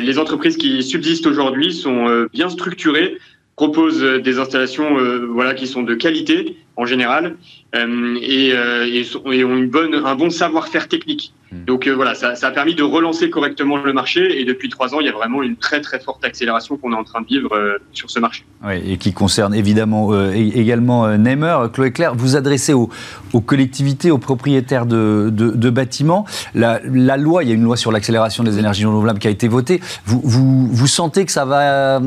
Les 0.00 0.18
entreprises 0.18 0.56
qui 0.56 0.82
subsistent 0.82 1.26
aujourd'hui 1.26 1.72
sont 1.72 2.26
bien 2.32 2.48
structurées 2.48 3.18
proposent 3.54 4.02
des 4.02 4.38
installations 4.38 4.96
voilà 5.28 5.54
qui 5.54 5.66
sont 5.66 5.82
de 5.82 5.94
qualité 5.94 6.56
en 6.76 6.86
général 6.86 7.36
euh, 7.74 8.18
et, 8.20 8.52
euh, 8.52 8.86
et, 8.86 9.44
ont 9.44 9.56
une 9.56 9.68
bonne, 9.68 9.94
un 9.94 10.14
bon 10.14 10.30
savoir-faire 10.30 10.88
technique. 10.88 11.32
Hmm. 11.50 11.64
Donc 11.64 11.86
euh, 11.86 11.92
voilà, 11.92 12.14
ça, 12.14 12.34
ça, 12.34 12.48
a 12.48 12.50
permis 12.50 12.74
de 12.74 12.82
relancer 12.82 13.30
correctement 13.30 13.76
le 13.76 13.92
marché 13.92 14.40
et 14.40 14.44
depuis 14.44 14.68
trois 14.68 14.94
ans, 14.94 15.00
il 15.00 15.06
y 15.06 15.08
a 15.08 15.12
vraiment 15.12 15.42
une 15.42 15.56
très 15.56 15.80
très 15.80 16.00
forte 16.00 16.24
accélération 16.24 16.76
qu'on 16.76 16.92
est 16.92 16.96
en 16.96 17.04
train 17.04 17.20
de 17.22 17.26
vivre 17.26 17.54
euh, 17.54 17.78
sur 17.92 18.10
ce 18.10 18.18
marché. 18.18 18.44
Oui, 18.64 18.74
et 18.86 18.96
qui 18.96 19.12
concerne 19.12 19.54
évidemment 19.54 20.12
également 20.32 21.16
Neymar. 21.16 21.72
Chloé 21.72 21.92
Claire, 21.92 22.14
vous 22.14 22.36
adressez 22.36 22.72
aux, 22.72 22.90
aux 23.32 23.40
collectivités, 23.40 24.10
aux 24.10 24.18
propriétaires 24.18 24.86
de, 24.86 25.30
de, 25.32 25.50
de 25.50 25.70
bâtiments. 25.70 26.26
La, 26.54 26.80
la, 26.84 27.16
loi, 27.16 27.42
il 27.42 27.48
y 27.48 27.52
a 27.52 27.54
une 27.54 27.64
loi 27.64 27.76
sur 27.76 27.90
l'accélération 27.90 28.44
des 28.44 28.58
énergies 28.58 28.84
renouvelables 28.84 29.18
qui 29.18 29.28
a 29.28 29.30
été 29.30 29.48
votée. 29.48 29.80
Vous, 30.04 30.20
vous, 30.24 30.68
vous 30.68 30.86
sentez 30.86 31.24
que 31.24 31.32
ça 31.32 31.44
va, 31.44 32.00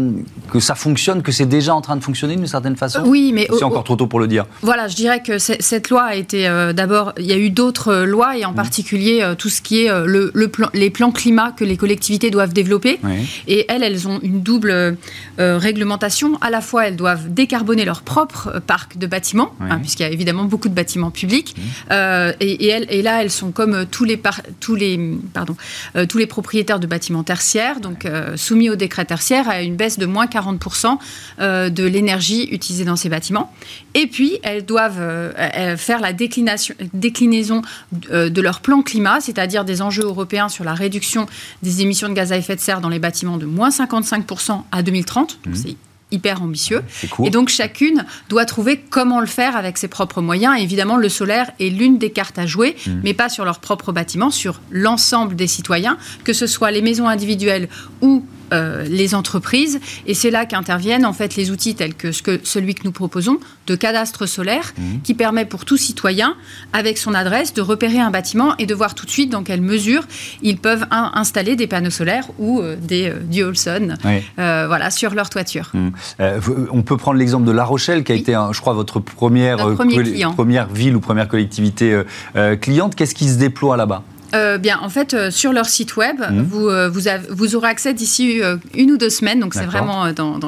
que 0.52 0.60
ça 0.60 0.76
fonctionne, 0.76 1.24
que 1.24 1.32
c'est 1.32 1.46
déjà 1.46 1.76
en 1.76 1.82
train 1.82 1.96
de 1.98 2.04
fonctionner 2.04 2.36
d'une 2.36 2.48
certaine 2.48 2.76
façon? 2.76 3.02
Oui, 3.06 3.32
mais 3.34 3.48
c'est 3.58 3.64
encore 3.64 3.84
trop 3.84 3.96
tôt 3.96 4.08
pour 4.08 4.20
le 4.20 4.28
dire. 4.28 4.46
Voilà, 4.62 4.88
je 4.88 4.96
dirais 4.96 5.22
que 5.22 5.38
cette 5.60 5.90
loi 5.90 6.04
a 6.04 6.16
été 6.16 6.48
euh, 6.48 6.74
d'abord, 6.74 7.14
il 7.18 7.26
y 7.26 7.34
a 7.34 7.38
eu 7.38 7.50
d'autres 7.50 7.90
euh, 7.90 8.06
lois 8.06 8.38
et 8.38 8.46
en 8.46 8.52
mmh. 8.52 8.56
particulier 8.56 9.20
euh, 9.22 9.36
tout 9.36 9.50
ce 9.50 9.62
qui 9.62 9.84
est 9.84 10.06
le, 10.06 10.48
plan, 10.48 10.70
les 10.74 10.90
plans 10.90 11.12
climat 11.12 11.52
que 11.52 11.64
les 11.64 11.78
collectivités 11.78 12.32
doivent 12.32 12.54
développer. 12.54 13.00
Et 13.48 13.66
elles, 13.70 13.84
elles 13.84 14.08
ont 14.08 14.20
une 14.22 14.42
double 14.42 14.98
réglementation. 15.38 16.38
À 16.42 16.50
la 16.50 16.62
fois, 16.62 16.88
elles 16.88 16.96
doivent 16.96 17.34
décarboner 17.34 17.86
leur 17.86 18.02
propre 18.02 18.62
parc 18.66 18.98
de 18.98 19.08
bâtiments, 19.08 19.54
hein, 19.60 19.80
puisqu'il 19.80 20.04
y 20.04 20.06
a 20.06 20.10
évidemment 20.10 20.46
beaucoup 20.46 20.70
de 20.70 20.74
bâtiments 20.74 21.12
publics. 21.12 21.56
Mmh. 21.58 21.94
Et, 22.40 22.68
elles, 22.68 22.88
et, 22.90 23.02
là, 23.02 23.22
elles 23.22 23.32
sont 23.32 23.52
comme 23.52 23.86
tous 23.86 24.04
les, 24.04 24.22
tous 24.60 24.76
les, 24.76 25.00
pardon, 25.34 25.56
tous 26.10 26.18
les 26.18 26.28
propriétaires 26.28 26.80
de 26.80 26.88
bâtiments 26.88 27.24
tertiaires, 27.24 27.80
donc 27.80 28.08
soumis 28.36 28.70
au 28.70 28.76
décret 28.76 29.06
tertiaire 29.06 29.50
à 29.50 29.62
une 29.62 29.76
baisse 29.76 30.00
de 30.00 30.06
moins 30.06 30.26
40% 30.26 30.98
de 31.70 31.84
l'énergie 31.86 32.48
utilisée 32.52 32.86
dans 32.86 32.96
ces 32.96 33.10
bâtiments. 33.10 33.54
Et 33.94 34.08
puis, 34.08 34.40
elles 34.44 34.66
doivent 34.66 35.02
euh, 35.46 35.74
euh, 35.74 35.78
faire 35.78 36.00
la 36.00 36.14
déclinaison 36.14 37.62
euh, 38.12 38.30
de 38.30 38.42
leur 38.42 38.62
plan 38.62 38.82
climat, 38.82 39.20
c'est-à-dire 39.20 39.66
des 39.66 39.82
enjeux 39.82 40.04
européens 40.04 40.50
sur 40.50 40.64
la 40.64 40.74
réduction 40.74 41.28
des 41.64 41.82
émissions 41.82 42.10
de 42.10 42.14
gaz 42.14 42.32
à 42.32 42.38
effet 42.38 42.56
de 42.56 42.62
serre 42.62 42.82
dans 42.82 42.90
les 42.90 43.00
bâtiments 43.00 43.38
de 43.38 43.46
moins 43.46 43.70
55% 43.70 44.64
à 44.72 44.84
2030. 44.84 45.40
Mmh. 45.46 45.54
C'est 45.56 45.76
hyper 46.12 46.42
ambitieux. 46.42 46.84
Et 47.24 47.30
donc 47.30 47.50
chacune 47.50 48.06
doit 48.30 48.46
trouver 48.46 48.80
comment 48.90 49.20
le 49.20 49.26
faire 49.26 49.58
avec 49.58 49.78
ses 49.78 49.88
propres 49.88 50.22
moyens. 50.22 50.60
évidemment, 50.60 50.98
le 50.98 51.10
solaire 51.10 51.52
est 51.60 51.70
l'une 51.70 51.98
des 51.98 52.12
cartes 52.12 52.38
à 52.38 52.46
jouer, 52.46 52.76
mmh. 52.86 52.92
mais 53.04 53.14
pas 53.14 53.28
sur 53.28 53.44
leur 53.44 53.60
propre 53.60 53.92
bâtiment, 53.92 54.30
sur 54.30 54.62
l'ensemble 54.70 55.36
des 55.36 55.48
citoyens, 55.48 55.98
que 56.24 56.34
ce 56.34 56.48
soit 56.48 56.72
les 56.72 56.82
maisons 56.82 57.08
individuelles 57.08 57.70
ou 58.02 58.24
euh, 58.54 58.84
les 58.84 59.16
entreprises. 59.16 59.80
Et 60.06 60.14
c'est 60.14 60.32
là 60.32 60.46
qu'interviennent 60.46 61.06
en 61.06 61.14
fait 61.14 61.36
les 61.36 61.52
outils 61.52 61.76
tels 61.76 61.96
que, 61.96 62.12
ce 62.12 62.22
que 62.22 62.40
celui 62.44 62.76
que 62.76 62.84
nous 62.84 62.92
proposons 62.92 63.40
de 63.68 63.76
cadastre 63.76 64.28
solaire, 64.28 64.74
mmh. 64.78 65.02
qui 65.04 65.14
permet 65.14 65.46
pour 65.46 65.66
tout 65.66 65.78
citoyen, 65.78 66.36
avec 66.74 66.98
son 66.98 67.14
adresse, 67.14 67.54
de 67.54 67.62
repérer 67.62 68.00
un 68.00 68.12
bâtiment 68.12 68.56
et 68.58 68.66
de 68.66 68.76
voir 68.76 68.96
tout 68.96 69.06
de 69.06 69.12
suite 69.12 69.32
dans 69.32 69.44
quelle 69.44 69.62
mesure 69.62 70.04
ils 70.42 70.58
peuvent 70.58 70.86
installer 70.92 71.56
des 71.56 71.68
panneaux 71.68 71.90
solaires 71.90 72.28
ou 72.38 72.62
euh, 72.62 72.76
des 72.76 73.10
euh, 73.10 73.20
dual 73.20 73.56
sun, 73.56 73.98
voilà, 74.38 74.92
sur 74.92 75.14
leur 75.14 75.30
toiture. 75.30 75.72
Mmh. 75.74 75.90
on 76.72 76.82
peut 76.82 76.98
prendre 76.98 77.18
l'exemple 77.18 77.46
de 77.46 77.52
La 77.52 77.64
Rochelle, 77.64 78.04
qui 78.04 78.12
a 78.12 78.16
été, 78.16 78.38
je 78.52 78.60
crois, 78.62 78.74
votre 78.74 79.00
première, 79.00 79.58
première 80.36 80.68
ville 80.68 80.96
ou 80.96 81.00
première 81.00 81.28
collectivité 81.28 82.02
cliente. 82.62 82.96
Qu'est-ce 82.96 83.16
qui 83.16 83.30
se 83.30 83.38
déploie 83.38 83.78
là-bas? 83.78 84.04
Euh, 84.36 84.58
bien, 84.58 84.80
en 84.82 84.90
fait, 84.90 85.14
euh, 85.14 85.32
sur 85.32 85.54
leur 85.54 85.66
site 85.66 85.96
web, 85.96 86.20
mmh. 86.20 86.42
vous, 86.42 86.68
euh, 86.68 86.90
vous, 86.90 87.02
vous, 87.30 87.56
aurez 87.56 87.70
accès 87.70 87.94
d'ici 87.94 88.42
une 88.74 88.92
ou 88.92 88.98
deux 88.98 89.10
semaines, 89.10 89.40
donc 89.40 89.54
c'est 89.54 89.66
vraiment 89.66 90.12
dans, 90.12 90.40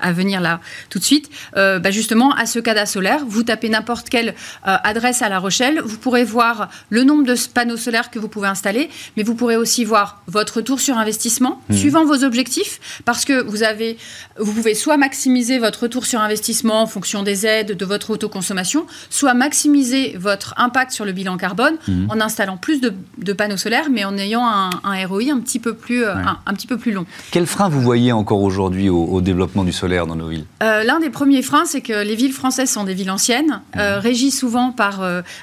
à, 0.00 0.12
venir 0.12 0.40
là 0.40 0.60
tout 0.90 0.98
de 0.98 1.04
suite, 1.04 1.30
bah, 1.54 1.90
justement 1.90 2.32
à 2.34 2.46
ce 2.46 2.58
cadastre 2.58 2.94
solaire. 2.94 3.24
Vous 3.26 3.42
tapez 3.42 3.68
n'importe 3.68 4.08
quelle 4.08 4.34
adresse 4.62 5.22
à 5.22 5.28
La 5.28 5.38
Rochelle, 5.38 5.80
vous 5.84 5.98
pourrez 5.98 6.24
voir 6.24 6.70
le 6.90 7.04
nombre 7.04 7.24
de 7.24 7.34
panneaux 7.52 7.76
solaires 7.76 8.10
que 8.10 8.18
vous 8.18 8.28
pouvez 8.28 8.48
installer, 8.48 8.88
mais 9.16 9.22
vous 9.22 9.34
pourrez 9.34 9.56
aussi 9.56 9.84
voir 9.84 10.22
votre 10.26 10.56
retour 10.56 10.80
sur 10.80 10.96
investissement 10.96 11.60
mmh. 11.68 11.74
suivant 11.74 12.04
vos 12.04 12.24
objectifs, 12.24 13.02
parce 13.04 13.24
que 13.24 13.42
vous 13.42 13.62
avez, 13.62 13.98
vous 14.38 14.52
pouvez 14.52 14.74
soit 14.74 14.96
maximiser 14.96 15.58
votre 15.58 15.84
retour 15.84 16.06
sur 16.06 16.20
investissement 16.20 16.82
en 16.82 16.86
fonction 16.86 17.22
des 17.22 17.46
aides, 17.46 17.76
de 17.76 17.84
votre 17.84 18.10
autoconsommation, 18.10 18.86
soit 19.10 19.34
maximiser 19.34 20.16
votre 20.18 20.54
impact 20.56 20.92
sur 20.92 21.04
le 21.04 21.12
bilan 21.12 21.36
carbone 21.36 21.76
mmh. 21.88 22.10
en 22.10 22.20
installant 22.20 22.56
plus 22.56 22.80
de 22.80 22.93
de, 23.18 23.32
panneaux 23.32 23.56
solaires, 23.56 23.88
mais 23.90 24.04
en 24.04 24.16
ayant 24.16 24.46
un, 24.46 24.70
ROI 25.06 25.32
un 25.32 25.40
petit, 25.40 25.58
peu 25.58 25.74
plus, 25.74 26.04
euh, 26.04 26.14
un, 26.14 26.54
petit 26.54 26.66
peu 26.66 26.76
plus 26.76 26.92
long. 26.92 27.06
Quel 27.30 27.46
frein 27.46 27.68
vous 27.68 27.80
voyez 27.80 28.12
encore 28.12 28.42
aujourd'hui 28.42 28.88
au, 28.88 29.20
développement 29.20 29.64
du 29.64 29.72
solaire 29.72 30.06
dans 30.06 30.16
nos 30.16 30.28
villes? 30.28 30.44
Euh, 30.62 30.84
L'un 30.84 31.00
des 31.00 31.10
premiers 31.10 31.42
freins, 31.42 31.64
c'est 31.64 31.80
que 31.80 32.04
les 32.04 32.14
villes 32.14 32.32
françaises 32.32 32.70
sont 32.70 32.84
des 32.84 32.94
villes 32.94 33.10
anciennes, 33.10 33.60
euh, 33.76 33.96
mmh. 33.96 34.00
régies 34.00 34.30
souvent 34.30 34.72
par 34.72 35.00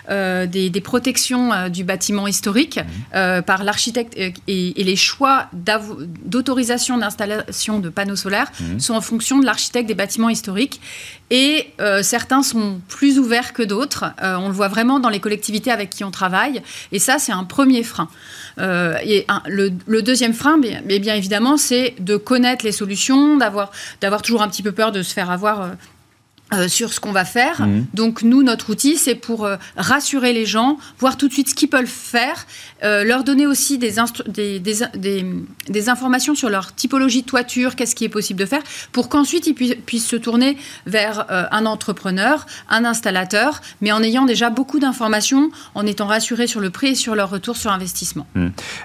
des, 0.10 0.82
protections 0.84 1.70
du 1.70 1.84
bâtiment 1.84 2.28
historique, 2.28 2.80
mmh. 3.14 3.42
par 3.42 3.64
l'architecte 3.64 4.18
et, 4.18 4.34
les 4.82 4.96
choix 4.96 5.48
d'autorisation 6.26 6.98
d'installation 6.98 7.80
de 7.80 7.90
panneaux 7.90 8.16
solaires 8.16 8.52
mmh. 8.60 8.80
sont 8.80 8.96
en 8.96 9.02
fonction 9.02 9.40
de 9.40 9.46
l'architecte 9.46 9.88
des 9.88 9.96
bâtiments 9.96 10.30
historiques. 10.30 10.82
Et 11.30 11.68
certains 12.02 12.44
sont 12.44 12.82
plus 12.90 13.18
ouverts 13.18 13.54
que 13.54 13.64
d'autres. 13.64 14.06
on 14.22 14.48
le 14.48 14.54
voit 14.54 14.68
vraiment 14.68 15.00
dans 15.00 15.10
les 15.10 15.20
collectivités 15.22 15.72
avec 15.72 15.90
qui 15.90 16.04
on 16.04 16.12
travaille. 16.12 16.62
Et 16.92 17.00
ça, 17.00 17.20
c'est 17.20 17.31
un 17.32 17.44
premier 17.44 17.84
frein. 17.84 18.10
Euh, 18.60 18.96
et 19.04 19.26
le, 19.48 20.02
deuxième 20.02 20.34
frein, 20.34 20.58
bien, 20.58 20.82
bien 20.82 21.16
évidemment, 21.16 21.58
c'est 21.58 21.96
de 22.00 22.18
connaître 22.18 22.66
les 22.66 22.72
solutions, 22.72 23.38
d'avoir 23.38 24.22
toujours 24.22 24.42
un 24.42 24.50
petit 24.50 24.64
peu 24.64 24.72
peur 24.72 24.92
de 24.92 25.02
se 25.04 25.14
faire 25.14 25.30
avoir. 25.30 25.72
Euh, 26.54 26.62
euh, 26.62 26.68
sur 26.68 26.94
ce 26.94 27.00
qu'on 27.00 27.12
va 27.12 27.26
faire. 27.26 27.62
Mmh. 27.62 27.86
Donc 27.94 28.22
nous, 28.22 28.44
notre 28.44 28.70
outil, 28.72 28.98
c'est 28.98 29.16
pour 29.16 29.48
rassurer 29.78 30.32
les 30.32 30.46
gens, 30.46 30.78
voir 31.00 31.18
tout 31.18 31.28
de 31.28 31.34
suite 31.34 31.50
ce 31.50 31.56
qu'ils 31.56 31.70
peuvent 31.70 31.86
faire 31.86 32.46
euh, 32.84 33.04
leur 33.04 33.24
donner 33.24 33.46
aussi 33.46 33.78
des, 33.78 33.94
des, 34.28 34.60
des, 34.60 35.26
des, 35.70 35.90
informations 35.90 36.34
sur 36.34 36.50
leur 36.50 36.74
typologie 36.74 37.22
de 37.22 37.28
toiture, 37.28 37.76
qu'est-ce 37.76 37.94
qui 37.94 38.06
est 38.06 38.10
possible 38.10 38.40
de 38.40 38.46
faire, 38.48 38.62
pour 38.92 39.08
qu'ensuite 39.08 39.46
ils 39.46 39.54
puissent, 39.54 40.08
se 40.08 40.16
tourner 40.16 40.58
vers 40.88 41.28
euh, 41.30 41.46
un 41.52 41.68
entrepreneur, 41.68 42.48
un 42.70 42.84
installateur, 42.84 43.62
mais 43.82 43.92
en 43.92 44.02
ayant 44.02 44.26
déjà 44.26 44.50
beaucoup 44.50 44.80
d'informations, 44.80 45.52
en 45.76 45.86
étant 45.86 46.08
rassurés 46.08 46.48
sur 46.48 46.60
le 46.60 46.72
prix 46.72 46.90
et 46.90 46.96
sur 46.96 47.14
leur 47.14 47.30
retour 47.30 47.56
sur 47.56 47.72
investissement. 47.72 48.26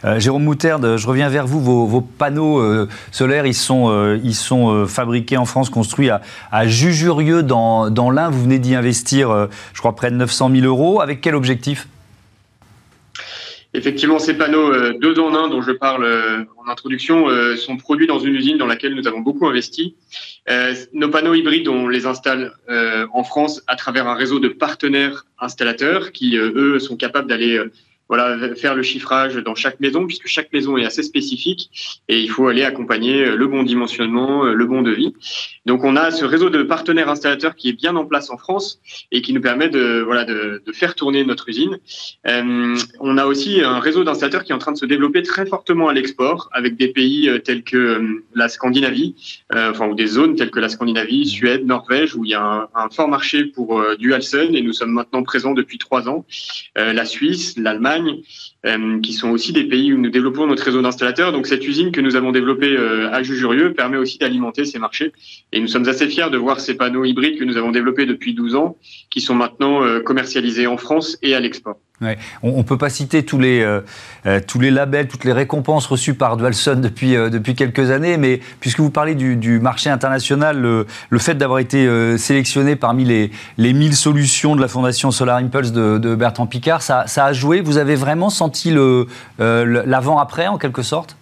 Euh, 0.05 0.20
Jérôme 0.20 0.44
Mouterde, 0.44 0.98
je 0.98 1.07
reviens 1.07 1.31
vers 1.31 1.46
vous. 1.46 1.61
Vos, 1.87 2.00
panneaux 2.02 2.87
solaires, 3.12 3.46
ils 3.46 3.55
sont, 3.55 4.18
ils 4.22 4.35
sont 4.35 4.87
fabriqués 4.87 5.37
en 5.37 5.46
France, 5.46 5.70
construits 5.70 6.11
à, 6.11 6.20
à 6.52 6.66
Jujurieux 6.66 7.42
dans, 7.42 7.56
dans 7.90 8.11
l'Ain. 8.11 8.31
Vous 8.31 8.42
venez 8.42 8.59
d'y 8.59 8.75
investir, 8.75 9.49
je 9.73 9.79
crois, 9.79 9.95
près 9.95 10.11
de 10.11 10.16
900 10.16 10.51
000 10.51 10.66
euros. 10.66 11.01
Avec 11.01 11.21
quel 11.21 11.35
objectif? 11.35 11.88
Effectivement, 13.77 14.19
ces 14.19 14.33
panneaux 14.33 14.73
euh, 14.73 14.95
deux 14.99 15.19
en 15.19 15.35
un 15.35 15.49
dont 15.49 15.61
je 15.61 15.71
parle 15.71 16.05
euh, 16.05 16.45
en 16.57 16.66
introduction 16.66 17.29
euh, 17.29 17.57
sont 17.57 17.77
produits 17.77 18.07
dans 18.07 18.19
une 18.19 18.35
usine 18.35 18.57
dans 18.57 18.66
laquelle 18.66 18.95
nous 18.95 19.07
avons 19.07 19.21
beaucoup 19.21 19.47
investi. 19.47 19.95
nos 20.95 21.11
panneaux 21.11 21.35
hybrides, 21.35 21.69
on 21.69 21.87
les 21.88 22.07
installe 22.07 22.53
en 23.12 23.25
France 23.25 23.62
à 23.66 23.77
travers 23.77 24.07
un 24.07 24.14
réseau 24.14 24.38
de 24.38 24.49
partenaires 24.49 25.27
installateurs 25.38 26.12
qui, 26.12 26.37
eux, 26.37 26.79
sont 26.79 26.97
capables 26.97 27.29
d'aller 27.29 27.61
voilà, 28.09 28.55
faire 28.55 28.75
le 28.75 28.83
chiffrage 28.83 29.37
dans 29.37 29.55
chaque 29.55 29.81
maison, 29.81 30.07
puisque 30.07 30.27
chaque 30.27 30.53
maison 30.53 30.77
est 30.77 30.85
assez 30.85 31.03
spécifique 31.03 31.71
et 32.09 32.21
il 32.21 32.31
faut 32.31 32.49
aller 32.49 32.62
accompagner 32.62 33.25
euh, 33.25 33.37
le 33.37 33.47
bon 33.47 33.62
dimensionnement, 33.62 34.45
euh, 34.45 34.55
le 34.55 34.66
bon 34.66 34.83
devis. 34.83 35.14
Donc 35.66 35.83
on 35.83 35.97
a 35.97 36.12
ce 36.12 36.25
réseau 36.25 36.49
de 36.49 36.62
partenaires 36.62 37.09
installateurs 37.09 37.57
qui 37.57 37.69
est 37.69 37.73
bien 37.73 37.97
en 37.97 38.07
place 38.07 38.31
en 38.31 38.38
France 38.38 38.81
et 39.11 39.21
qui 39.21 39.33
nous 39.33 39.40
permet 39.40 39.69
de, 39.69 40.01
voilà, 40.01 40.25
de, 40.25 40.62
faire 40.73 40.95
tourner 40.95 41.25
notre 41.25 41.49
usine. 41.49 41.79
Euh, 42.29 42.77
on 43.01 43.19
a 43.19 43.27
aussi 43.27 43.61
un 43.62 43.81
réseau 43.81 44.05
d'installateurs 44.05 44.45
qui 44.45 44.53
est 44.53 44.55
en 44.55 44.59
train 44.59 44.73
de 44.73 44.77
se 44.77 44.87
développer 44.87 45.23
très 45.23 45.45
fortement 45.47 45.88
à 45.88 45.92
l'export 45.92 46.49
avec 46.53 46.77
des 46.77 46.88
pays 46.88 47.29
euh, 47.29 47.38
tels 47.38 47.64
que 47.64 48.23
la 48.35 48.49
Scandinavie, 48.49 49.16
euh, 49.55 49.71
enfin 49.71 49.88
ou 49.88 49.95
des 49.95 50.07
zones 50.07 50.37
telles 50.37 50.51
que 50.51 50.61
la 50.61 50.69
Scandinavie, 50.69 51.27
Suède, 51.27 51.66
Norvège, 51.66 52.14
où 52.14 52.25
il 52.25 52.31
y 52.31 52.35
a 52.35 52.69
un, 52.75 52.88
fort 52.90 53.09
marché 53.09 53.45
pour 53.47 53.83
du 53.99 54.14
Halsen 54.14 54.55
et 54.55 54.62
nous 54.62 54.73
sommes 54.73 54.92
maintenant 54.92 55.25
présents 55.25 55.53
depuis 55.53 55.79
trois 55.79 56.09
ans. 56.09 56.25
la 56.77 57.05
Suisse, 57.05 57.59
l'Allemagne, 57.59 57.95
euh, 58.66 59.00
qui 59.00 59.12
sont 59.12 59.30
aussi 59.30 59.52
des 59.52 59.64
pays 59.64 59.92
où 59.92 59.98
nous 59.98 60.11
développons 60.11 60.46
notre 60.46 60.64
réseau 60.64 60.82
d'installateurs. 60.82 61.32
Donc 61.32 61.46
cette 61.46 61.66
usine 61.66 61.92
que 61.92 62.00
nous 62.00 62.16
avons 62.16 62.32
développée 62.32 62.76
euh, 62.76 63.11
à 63.12 63.22
Jujurieux 63.22 63.72
permet 63.74 63.96
aussi 63.96 64.18
d'alimenter 64.18 64.64
ces 64.64 64.78
marchés. 64.78 65.12
Et 65.52 65.61
nous 65.61 65.68
sommes 65.68 65.88
assez 65.88 66.09
fiers 66.09 66.30
de 66.30 66.37
voir 66.37 66.61
ces 66.61 66.76
panneaux 66.76 67.04
hybrides 67.04 67.38
que 67.38 67.44
nous 67.44 67.56
avons 67.56 67.70
développés 67.70 68.06
depuis 68.06 68.35
12 68.35 68.54
ans, 68.56 68.76
qui 69.11 69.20
sont 69.20 69.35
maintenant 69.35 69.85
euh, 69.85 70.00
commercialisés 70.00 70.66
en 70.66 70.76
France 70.76 71.18
et 71.22 71.35
à 71.35 71.40
l'export. 71.40 71.78
On 72.42 72.59
ne 72.59 72.62
peut 72.62 72.76
pas 72.76 72.90
citer 72.90 73.24
tous 73.24 73.38
les, 73.38 73.62
euh, 73.62 73.80
euh, 74.26 74.40
tous 74.46 74.61
les 74.61 74.70
labels, 74.70 75.09
toutes 75.09 75.24
les 75.24 75.32
récompenses 75.32 75.87
reçues 75.87 76.12
par 76.12 76.37
depuis, 76.37 77.16
euh, 77.16 77.30
depuis 77.30 77.54
quelques 77.54 77.90
années, 77.90 78.18
mais 78.18 78.40
puisque 78.61 78.80
vous 78.80 78.90
parlez 78.90 79.14
du, 79.14 79.61
marché 79.61 79.88
international, 79.88 80.61
le, 80.61 81.18
fait 81.18 81.35
d'avoir 81.35 81.59
été 81.59 82.18
sélectionné 82.18 82.76
parmi 82.76 83.04
les, 83.04 83.30
les 83.56 83.72
1000 83.72 83.96
solutions 83.96 84.54
de 84.56 84.61
la 84.61 84.68
fondation 84.68 85.11
Solar 85.11 85.38
Impulse 85.38 85.72
de, 85.72 86.14
Bertrand 86.14 86.46
Picard, 86.46 86.82
ça, 86.82 87.04
a 87.16 87.32
joué? 87.32 87.62
Vous 87.62 87.78
avez 87.78 87.96
vraiment 87.96 88.28
senti 88.28 88.74
l'avant-après 89.38 90.46
en 90.48 90.59
quelque 90.59 90.82
sorte? 90.82 91.16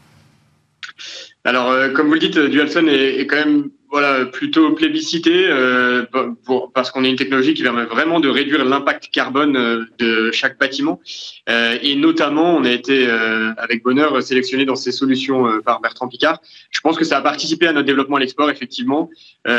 Alors, 1.44 1.72
comme 1.94 2.08
vous 2.08 2.14
le 2.14 2.20
dites, 2.20 2.38
Dualson 2.38 2.86
est, 2.88 3.26
quand 3.26 3.36
même 3.36 3.68
voilà, 3.94 4.26
plutôt 4.26 4.72
plébiscité 4.72 5.46
euh, 5.46 6.04
pour, 6.44 6.72
parce 6.72 6.90
qu'on 6.90 7.04
est 7.04 7.10
une 7.10 7.16
technologie 7.16 7.54
qui 7.54 7.62
permet 7.62 7.84
vraiment 7.84 8.18
de 8.18 8.28
réduire 8.28 8.64
l'impact 8.64 9.08
carbone 9.12 9.56
euh, 9.56 9.84
de 10.00 10.32
chaque 10.32 10.58
bâtiment. 10.58 11.00
Euh, 11.48 11.78
et 11.80 11.94
notamment, 11.94 12.56
on 12.56 12.64
a 12.64 12.72
été 12.72 13.06
euh, 13.06 13.52
avec 13.56 13.84
bonheur 13.84 14.20
sélectionné 14.20 14.64
dans 14.64 14.74
ces 14.74 14.90
solutions 14.90 15.46
euh, 15.46 15.60
par 15.60 15.80
Bertrand 15.80 16.08
Picard. 16.08 16.40
Je 16.72 16.80
pense 16.80 16.96
que 16.98 17.04
ça 17.04 17.18
a 17.18 17.22
participé 17.22 17.68
à 17.68 17.72
notre 17.72 17.86
développement 17.86 18.16
à 18.16 18.18
l'export, 18.18 18.50
effectivement, 18.50 19.10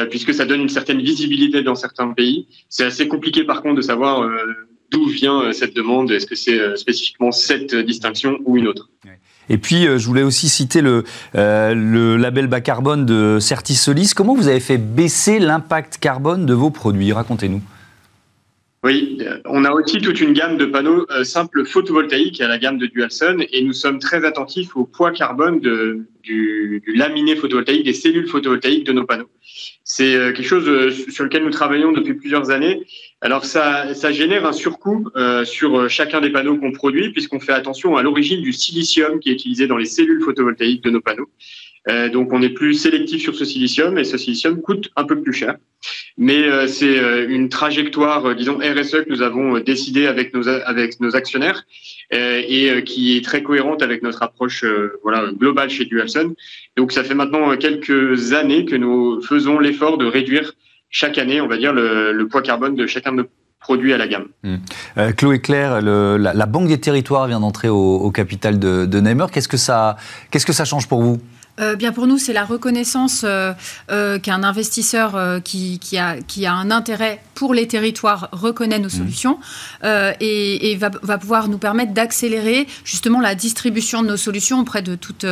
puisque 0.10 0.34
ça 0.34 0.44
donne 0.46 0.60
une 0.60 0.76
certaine 0.80 1.02
visibilité 1.02 1.62
dans 1.62 1.76
certains 1.76 2.12
pays. 2.12 2.48
C'est 2.68 2.84
assez 2.84 3.08
compliqué, 3.08 3.46
par 3.46 3.62
contre, 3.62 3.78
de 3.78 3.82
savoir 3.82 4.30
d'où 4.92 5.06
vient 5.06 5.54
cette 5.54 5.74
demande. 5.74 6.12
Est-ce 6.12 6.26
que 6.26 6.36
c'est 6.36 6.76
spécifiquement 6.76 7.32
cette 7.32 7.74
distinction 7.74 8.38
ou 8.44 8.58
une 8.58 8.68
autre? 8.68 8.90
Et 9.50 9.58
puis, 9.58 9.88
euh, 9.88 9.98
je 9.98 10.08
voulais 10.08 10.24
aussi 10.24 10.50
citer 10.50 10.82
le, 10.82 11.04
euh, 11.36 11.74
le 11.74 12.18
label 12.18 12.48
bas 12.48 12.62
carbone 12.62 13.06
de 13.06 13.38
Certisolis. 13.40 14.14
Comment 14.16 14.36
vous 14.36 14.48
avez 14.48 14.60
fait 14.60 14.78
baisser 14.78 15.40
l'impact 15.40 15.98
carbone 16.00 16.46
de 16.46 16.54
vos 16.54 16.72
produits? 16.72 17.14
Racontez-nous. 17.14 17.62
Oui, 18.86 19.18
on 19.46 19.66
a 19.66 19.72
aussi 19.72 20.00
toute 20.00 20.22
une 20.22 20.34
gamme 20.34 20.58
de 20.58 20.66
panneaux 20.66 21.08
euh, 21.10 21.24
simples 21.24 21.66
photovoltaïques 21.66 22.40
à 22.40 22.48
la 22.48 22.60
gamme 22.60 22.78
de 22.78 22.86
Dualson 22.86 23.44
et 23.52 23.64
nous 23.64 23.74
sommes 23.74 23.98
très 23.98 24.24
attentifs 24.26 24.76
au 24.76 24.86
poids 24.86 25.10
carbone 25.10 25.60
du, 25.60 26.84
laminé 26.86 27.36
photovoltaïque, 27.36 27.84
des 27.84 27.94
cellules 27.94 28.28
photovoltaïques 28.28 28.84
de 28.84 28.92
nos 28.92 29.04
panneaux. 29.04 29.32
C'est 29.84 30.14
quelque 30.34 30.44
chose 30.44 30.94
sur 31.10 31.24
lequel 31.24 31.44
nous 31.44 31.50
travaillons 31.50 31.94
depuis 31.94 32.14
plusieurs 32.14 32.52
années 32.52 32.86
alors 33.26 33.44
ça, 33.46 34.12
génère 34.12 34.46
un 34.46 34.54
surcoût 34.54 35.10
euh, 35.16 35.46
sur 35.46 35.90
chacun 35.90 36.22
des 36.22 36.30
panneaux 36.30 36.58
qu'on 36.58 36.72
produit 36.72 37.12
puisqu'on 37.12 37.40
fait 37.40 37.54
attention 37.54 37.96
à 37.96 38.04
l'origine 38.04 38.40
du 38.42 38.54
silicium 38.54 39.20
qui 39.20 39.30
est 39.30 39.34
utilisé 39.34 39.66
dans 39.66 39.78
les 39.78 39.86
cellules 39.86 40.22
photovoltaïques 40.22 40.84
de 40.84 40.92
nos 40.92 41.02
panneaux. 41.02 41.30
Euh, 41.88 42.10
donc 42.10 42.34
on 42.34 42.42
est 42.42 42.50
plus 42.50 42.74
sélectif 42.74 43.22
sur 43.22 43.36
ce 43.36 43.46
silicium 43.46 43.98
et 43.98 44.04
ce 44.04 44.18
silicium 44.18 44.62
coûte 44.62 44.90
un 44.96 45.04
peu 45.04 45.22
plus 45.22 45.34
cher. 45.34 45.56
Mais 46.18 46.44
euh, 46.44 46.68
c'est 46.68 47.00
euh, 47.00 47.28
une 47.30 47.50
trajectoire, 47.50 48.36
disons 48.36 48.58
RSE 48.58 49.04
que 49.04 49.10
nous 49.10 49.22
avons 49.22 49.60
décidé 49.60 50.08
avec 50.08 50.34
nos 50.34 51.16
actionnaires 51.16 51.64
et 52.12 52.84
qui 52.86 53.18
est 53.18 53.26
très 53.26 53.44
cohérente 53.44 53.82
avec 53.82 54.04
notre 54.04 54.24
approche 54.24 54.64
globale 55.38 55.70
chez 55.70 55.86
Dualson. 55.86 56.36
Donc 56.78 56.92
ça 56.92 57.04
fait 57.04 57.16
maintenant 57.16 57.56
quelques 57.58 58.34
années 58.34 58.66
que 58.66 58.76
nous 58.76 59.22
faisons 59.22 59.60
l'effort 59.60 59.98
de 59.98 60.06
réduire 60.06 60.54
chaque 60.90 61.18
année, 61.18 61.42
on 61.42 61.48
va 61.48 61.58
dire, 61.58 61.74
le, 61.74 62.26
poids 62.28 62.42
carbone 62.42 62.76
de 62.76 62.88
chacun 62.88 63.12
de 63.12 63.18
nos 63.18 63.28
produits 63.60 63.94
à 63.94 63.98
la 63.98 64.08
gamme. 64.08 64.28
Hmm. 64.44 64.58
Euh, 64.98 65.12
Chloé 65.12 65.40
Claire, 65.40 65.82
la, 65.82 66.46
Banque 66.46 66.68
des 66.68 66.80
Territoires 66.80 67.28
vient 67.28 67.40
d'entrer 67.40 67.68
au, 67.68 68.12
capital 68.12 68.60
de, 68.60 68.86
de 68.86 69.00
Neymar. 69.00 69.32
Qu'est-ce 69.32 69.48
que 69.48 69.58
ça 69.58 70.66
change 70.66 70.88
pour 70.88 71.02
vous? 71.02 71.18
Euh, 71.60 71.76
bien 71.76 71.92
pour 71.92 72.08
nous, 72.08 72.18
c'est 72.18 72.34
la 72.34 72.44
reconnaissance 72.44 73.22
euh, 73.24 73.54
euh, 73.90 74.20
qu'un 74.20 74.44
investisseur 74.44 75.42
qui, 75.44 75.80
qui, 75.80 75.98
a, 75.98 76.22
qui 76.22 76.46
a 76.46 76.54
un 76.54 76.72
intérêt 76.72 77.22
pour 77.36 77.54
les 77.54 77.68
territoires 77.68 78.30
reconnaît 78.32 78.80
nos 78.80 78.88
mmh. 78.88 78.90
solutions 78.90 79.40
et, 79.84 80.72
et 80.72 80.76
va, 80.76 80.90
va, 81.02 81.18
pouvoir 81.18 81.48
nous 81.48 81.58
permettre 81.58 81.94
d'accélérer 81.94 82.68
justement 82.84 83.20
la 83.20 83.36
distribution 83.36 84.02
de 84.02 84.08
nos 84.08 84.18
solutions 84.18 84.62
auprès 84.62 84.82
de 84.82 84.96
toutes 84.96 85.26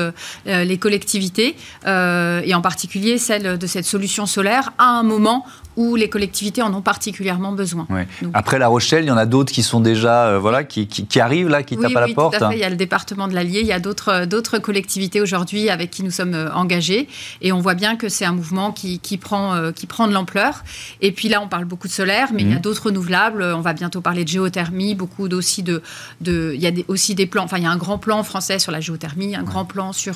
les 0.45 0.77
collectivités 0.77 1.55
et 1.85 2.55
en 2.55 2.61
particulier 2.61 3.17
celle 3.17 3.57
de 3.57 3.67
cette 3.67 3.85
solution 3.85 4.25
solaire 4.25 4.71
à 4.77 4.85
un 4.85 5.03
moment 5.03 5.45
où 5.75 5.95
les 5.95 6.09
collectivités 6.09 6.61
en 6.61 6.73
ont 6.73 6.81
particulièrement 6.81 7.51
besoin. 7.51 7.87
Après 8.33 8.59
La 8.59 8.67
Rochelle, 8.67 9.03
il 9.03 9.07
y 9.07 9.11
en 9.11 9.17
a 9.17 9.25
d'autres 9.25 9.51
qui 9.51 9.63
sont 9.63 9.79
déjà, 9.79 10.27
euh, 10.27 10.39
voilà, 10.39 10.63
qui, 10.63 10.87
qui, 10.87 11.19
arrivent 11.19 11.49
là, 11.49 11.63
qui 11.63 11.77
tapent 11.77 11.95
à 11.95 12.07
la 12.07 12.13
porte. 12.13 12.35
À 12.35 12.49
fait. 12.49 12.57
Il 12.57 12.59
y 12.59 12.63
a 12.63 12.69
le 12.69 12.75
département 12.75 13.27
de 13.27 13.33
l'Allier, 13.33 13.61
il 13.61 13.67
y 13.67 13.71
a 13.71 13.79
d'autres 13.79 14.09
euh, 14.09 14.25
d'autres 14.25 14.59
collectivités 14.59 15.21
aujourd'hui 15.21 15.69
avec 15.69 15.89
qui 15.89 16.03
nous 16.03 16.11
sommes 16.11 16.33
euh, 16.33 16.53
engagés, 16.53 17.07
et 17.41 17.51
on 17.51 17.59
voit 17.59 17.73
bien 17.73 17.95
que 17.95 18.09
c'est 18.09 18.25
un 18.25 18.33
mouvement 18.33 18.71
qui, 18.71 18.99
qui 18.99 19.17
prend 19.17 19.71
qui 19.71 19.87
prend 19.87 20.07
de 20.07 20.13
l'ampleur. 20.13 20.63
Et 21.01 21.11
puis 21.11 21.29
là, 21.29 21.41
on 21.41 21.47
parle 21.47 21.65
beaucoup 21.65 21.87
de 21.87 21.92
solaire, 21.93 22.29
mais 22.33 22.41
il 22.41 22.49
y 22.49 22.53
a 22.53 22.57
mmh. 22.57 22.61
d'autres 22.61 22.85
renouvelables. 22.87 23.43
On 23.43 23.61
va 23.61 23.73
bientôt 23.73 24.01
parler 24.01 24.23
de 24.23 24.29
géothermie, 24.29 24.95
beaucoup 24.95 25.27
aussi 25.29 25.63
de, 25.63 25.81
de 26.21 26.51
il 26.55 26.61
y 26.61 26.67
a 26.67 26.71
aussi 26.87 27.15
des 27.15 27.25
plans. 27.25 27.43
Enfin, 27.43 27.57
il 27.57 27.63
y 27.63 27.67
a 27.67 27.71
un 27.71 27.77
grand 27.77 27.97
plan 27.97 28.23
français 28.23 28.59
sur 28.59 28.71
la 28.71 28.81
géothermie, 28.81 29.35
un 29.35 29.43
grand 29.43 29.65
plan 29.65 29.93
sur 29.93 30.15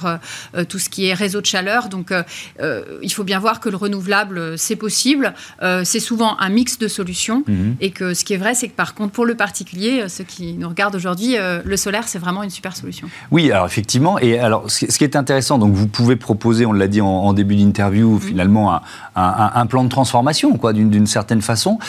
tout 0.68 0.80
ce 0.80 0.90
qui 0.90 1.08
est 1.08 1.14
réseau 1.14 1.42
de 1.42 1.46
chaleur. 1.46 1.90
Donc, 1.90 2.14
il 2.60 3.12
faut 3.12 3.24
bien 3.24 3.40
voir 3.40 3.60
que 3.60 3.70
le 3.70 3.78
renouvelable, 3.78 4.58
c'est 4.58 4.76
possible. 4.76 5.34
Euh, 5.62 5.82
c'est 5.84 6.00
souvent 6.00 6.38
un 6.40 6.50
mix 6.50 6.78
de 6.80 6.88
solutions. 6.88 7.44
Mhm. 7.48 7.76
Et 7.82 7.92
que 7.92 8.14
ce 8.14 8.24
qui 8.24 8.34
est 8.34 8.38
vrai, 8.38 8.56
c'est 8.56 8.68
que 8.68 8.76
par 8.76 8.94
contre, 8.94 9.12
pour 9.12 9.26
le 9.26 9.36
particulier, 9.36 10.02
euh, 10.02 10.08
ceux 10.08 10.24
qui 10.24 10.54
nous 10.54 10.68
regardent 10.70 10.96
aujourd'hui, 10.96 11.38
euh, 11.38 11.62
le 11.64 11.78
solaire, 11.78 12.08
c'est 12.08 12.20
vraiment 12.20 12.44
une 12.44 12.50
super 12.50 12.76
solution. 12.76 13.10
Oui, 13.32 13.52
alors 13.52 13.66
effectivement. 13.66 14.20
Et 14.20 14.40
alors, 14.40 14.70
ce 14.70 14.86
qui 14.86 15.04
est 15.04 15.16
intéressant, 15.16 15.58
donc 15.58 15.74
vous 15.74 15.88
pouvez 15.88 16.16
proposer, 16.16 16.66
on 16.66 16.74
l'a 16.74 16.88
dit 16.88 17.02
en, 17.02 17.34
début 17.34 17.56
d'interview, 17.56 18.14
mhm. 18.14 18.22
finalement, 18.22 18.74
un, 18.74 18.82
un, 19.16 19.66
plan 19.66 19.84
de 19.84 19.90
transformation, 19.90 20.58
quoi, 20.58 20.74
d'une 20.74 21.08
certaine 21.08 21.42
façon. 21.42 21.67
Donc... 21.68 21.84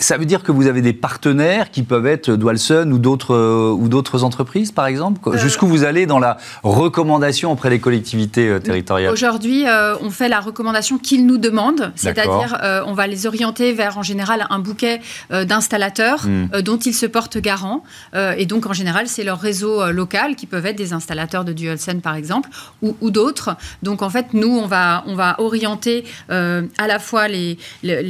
Ça 0.00 0.16
veut 0.16 0.24
dire 0.24 0.42
que 0.42 0.52
vous 0.52 0.66
avez 0.66 0.82
des 0.82 0.92
partenaires 0.92 1.70
qui 1.70 1.82
peuvent 1.82 2.06
être 2.06 2.30
Dwalson 2.30 2.90
ou 2.92 2.98
d'autres 2.98 3.34
euh, 3.34 3.70
ou 3.70 3.88
d'autres 3.88 4.24
entreprises, 4.24 4.72
par 4.72 4.86
exemple. 4.86 5.20
Euh, 5.28 5.38
Jusqu'où 5.38 5.66
vous 5.66 5.84
allez 5.84 6.06
dans 6.06 6.18
la 6.18 6.38
recommandation 6.62 7.52
auprès 7.52 7.70
des 7.70 7.80
collectivités 7.80 8.48
euh, 8.48 8.58
territoriales? 8.58 9.12
Aujourd'hui, 9.12 9.64
on 10.00 10.10
fait 10.10 10.28
la 10.28 10.40
recommandation 10.40 10.98
qu'ils 10.98 11.26
nous 11.26 11.38
demandent, 11.38 11.92
c'est-à-dire 11.96 12.58
on 12.86 12.92
va 12.92 13.06
les 13.06 13.26
orienter 13.26 13.72
vers 13.72 13.98
en 13.98 14.02
général 14.02 14.46
un 14.50 14.58
bouquet 14.58 15.00
d'installateurs 15.30 16.26
hmm. 16.26 16.62
dont 16.62 16.78
ils 16.78 16.94
se 16.94 17.06
portent 17.06 17.38
garant. 17.38 17.82
et 18.14 18.46
donc 18.46 18.66
en 18.66 18.72
général, 18.72 19.08
c'est 19.08 19.24
leur 19.24 19.40
réseau 19.40 19.90
local 19.92 20.36
qui 20.36 20.46
peuvent 20.46 20.66
être 20.66 20.76
des 20.76 20.92
installateurs 20.92 21.44
de 21.44 21.52
Dualson 21.52 22.00
par 22.00 22.14
exemple 22.14 22.48
ou, 22.82 22.96
ou 23.00 23.10
d'autres. 23.10 23.56
Donc 23.82 24.02
en 24.02 24.10
fait, 24.10 24.34
nous 24.34 24.48
on 24.48 24.66
va 24.66 25.04
on 25.06 25.14
va 25.14 25.40
orienter 25.40 26.04
à 26.28 26.86
la 26.86 26.98
fois 26.98 27.28
les, 27.28 27.58
les, 27.82 28.02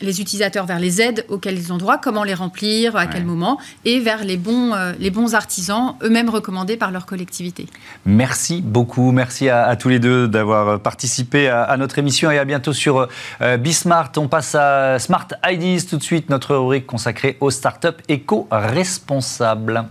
les 0.00 0.20
utilisateurs 0.20 0.66
vers 0.66 0.80
les 0.80 1.00
aides 1.00 1.13
auxquels 1.28 1.58
ils 1.58 1.72
ont 1.72 1.78
droit, 1.78 1.98
comment 1.98 2.24
les 2.24 2.34
remplir, 2.34 2.96
à 2.96 3.06
quel 3.06 3.24
moment, 3.24 3.58
et 3.84 4.00
vers 4.00 4.24
les 4.24 4.36
bons, 4.36 4.74
euh, 4.74 4.92
les 4.98 5.10
bons 5.10 5.34
artisans, 5.34 5.94
eux-mêmes 6.02 6.28
recommandés 6.28 6.76
par 6.76 6.90
leur 6.90 7.06
collectivité. 7.06 7.66
Merci 8.04 8.62
beaucoup, 8.62 9.12
merci 9.12 9.48
à, 9.48 9.74
tous 9.76 9.88
les 9.88 9.98
deux 9.98 10.28
d'avoir 10.28 10.80
participé 10.80 11.48
à, 11.48 11.76
notre 11.76 11.98
émission 11.98 12.30
et 12.30 12.38
à 12.38 12.44
bientôt 12.44 12.72
sur 12.72 13.08
euh, 13.40 13.56
Bismart. 13.56 14.12
On 14.16 14.28
passe 14.28 14.54
à 14.54 14.98
Smart 14.98 15.28
Ideas 15.44 15.86
tout 15.88 15.96
de 15.96 16.02
suite, 16.02 16.30
notre 16.30 16.56
rubrique 16.56 16.86
consacrée 16.86 17.36
aux 17.40 17.50
startups 17.50 17.88
éco-responsables. 18.08 19.84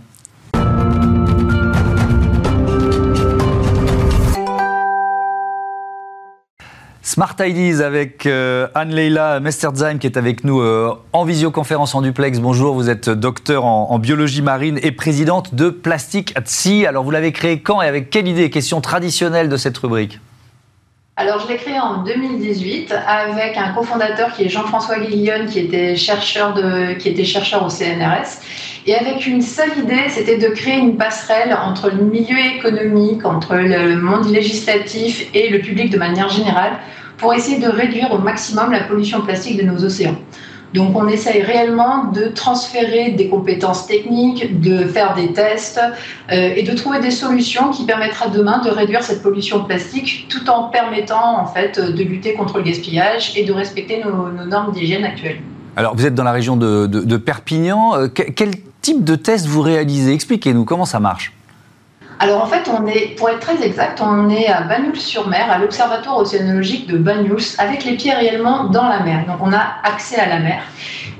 Smart 7.14 7.36
Ideas 7.38 7.80
avec 7.80 8.26
euh, 8.26 8.66
Anne-Leila 8.74 9.38
Mesterzheim 9.38 9.98
qui 9.98 10.08
est 10.08 10.16
avec 10.16 10.42
nous 10.42 10.60
euh, 10.60 10.92
en 11.12 11.24
visioconférence 11.24 11.94
en 11.94 12.02
duplex. 12.02 12.40
Bonjour, 12.40 12.74
vous 12.74 12.90
êtes 12.90 13.08
docteur 13.08 13.66
en, 13.66 13.96
biologie 14.00 14.42
marine 14.42 14.80
et 14.82 14.90
présidente 14.90 15.54
de 15.54 15.70
Plastic 15.70 16.36
at 16.36 16.42
Sea. 16.46 16.86
Alors 16.88 17.04
vous 17.04 17.12
l'avez 17.12 17.30
créé 17.30 17.60
quand 17.60 17.80
et 17.80 17.86
avec 17.86 18.10
quelle 18.10 18.26
idée? 18.26 18.50
Question 18.50 18.80
traditionnelle 18.80 19.48
de 19.48 19.56
cette 19.56 19.78
rubrique. 19.78 20.18
Alors, 21.16 21.38
je 21.38 21.46
l'ai 21.46 21.56
créé 21.56 21.78
en 21.78 22.02
2018 22.02 22.92
avec 23.06 23.56
un 23.56 23.72
cofondateur 23.72 24.32
qui 24.32 24.46
est 24.46 24.48
Jean-François 24.48 24.98
Guillon, 24.98 25.46
qui 25.48 25.60
était 25.60 25.94
chercheur 25.94 26.54
de, 26.54 26.94
qui 26.94 27.08
était 27.08 27.22
chercheur 27.22 27.64
au 27.64 27.68
CNRS, 27.68 28.40
et 28.88 28.96
avec 28.96 29.24
une 29.24 29.40
seule 29.40 29.78
idée, 29.78 30.08
c'était 30.08 30.38
de 30.38 30.48
créer 30.48 30.76
une 30.76 30.96
passerelle 30.96 31.56
entre 31.64 31.90
le 31.90 32.02
milieu 32.02 32.36
économique, 32.56 33.24
entre 33.24 33.54
le 33.54 33.94
monde 33.94 34.28
législatif 34.28 35.28
et 35.32 35.50
le 35.50 35.60
public 35.60 35.90
de 35.90 35.98
manière 35.98 36.28
générale, 36.28 36.80
pour 37.18 37.34
essayer 37.34 37.58
de 37.58 37.68
réduire 37.68 38.12
au 38.12 38.18
maximum 38.18 38.72
la 38.72 38.80
pollution 38.80 39.20
plastique 39.22 39.56
de 39.58 39.62
nos 39.62 39.84
océans. 39.84 40.16
Donc 40.74 40.96
on 40.96 41.06
essaye 41.06 41.40
réellement 41.40 42.06
de 42.06 42.26
transférer 42.26 43.12
des 43.12 43.28
compétences 43.28 43.86
techniques, 43.86 44.60
de 44.60 44.78
faire 44.86 45.14
des 45.14 45.32
tests 45.32 45.80
euh, 46.32 46.52
et 46.56 46.64
de 46.64 46.72
trouver 46.72 46.98
des 46.98 47.12
solutions 47.12 47.70
qui 47.70 47.84
permettra 47.84 48.28
demain 48.28 48.58
de 48.58 48.70
réduire 48.70 49.04
cette 49.04 49.22
pollution 49.22 49.64
plastique 49.64 50.26
tout 50.28 50.50
en 50.50 50.64
permettant 50.64 51.38
en 51.40 51.46
fait 51.46 51.78
de 51.78 52.02
lutter 52.02 52.34
contre 52.34 52.58
le 52.58 52.64
gaspillage 52.64 53.36
et 53.36 53.44
de 53.44 53.52
respecter 53.52 54.02
nos, 54.04 54.30
normes 54.46 54.72
d'hygiène 54.72 55.04
actuelles. 55.04 55.38
Alors 55.76 55.94
vous 55.94 56.06
êtes 56.06 56.14
dans 56.14 56.24
la 56.24 56.32
région 56.32 56.56
de, 56.56 57.16
Perpignan. 57.18 57.94
Euh, 57.94 58.08
quel 58.08 58.50
type 58.82 59.04
de 59.04 59.14
test 59.14 59.46
vous 59.46 59.62
réalisez? 59.62 60.12
Expliquez-nous 60.12 60.64
comment 60.64 60.86
ça 60.86 60.98
marche. 60.98 61.32
Alors 62.20 62.42
en 62.42 62.46
fait, 62.46 62.70
pour 63.16 63.28
être 63.28 63.40
très 63.40 63.64
exact, 63.64 64.00
on 64.00 64.30
est 64.30 64.46
à 64.46 64.62
Banyuls-sur-Mer, 64.62 65.50
à 65.50 65.58
l'Observatoire 65.58 66.18
océanologique 66.18 66.86
de 66.86 66.96
Banyuls, 66.96 67.56
avec 67.58 67.84
les 67.84 67.96
pieds 67.96 68.12
réellement 68.12 68.64
dans 68.64 68.88
la 68.88 69.00
mer. 69.00 69.26
Donc 69.26 69.38
on 69.40 69.52
a 69.52 69.62
accès 69.82 70.20
à 70.20 70.28
la 70.28 70.38
mer. 70.38 70.62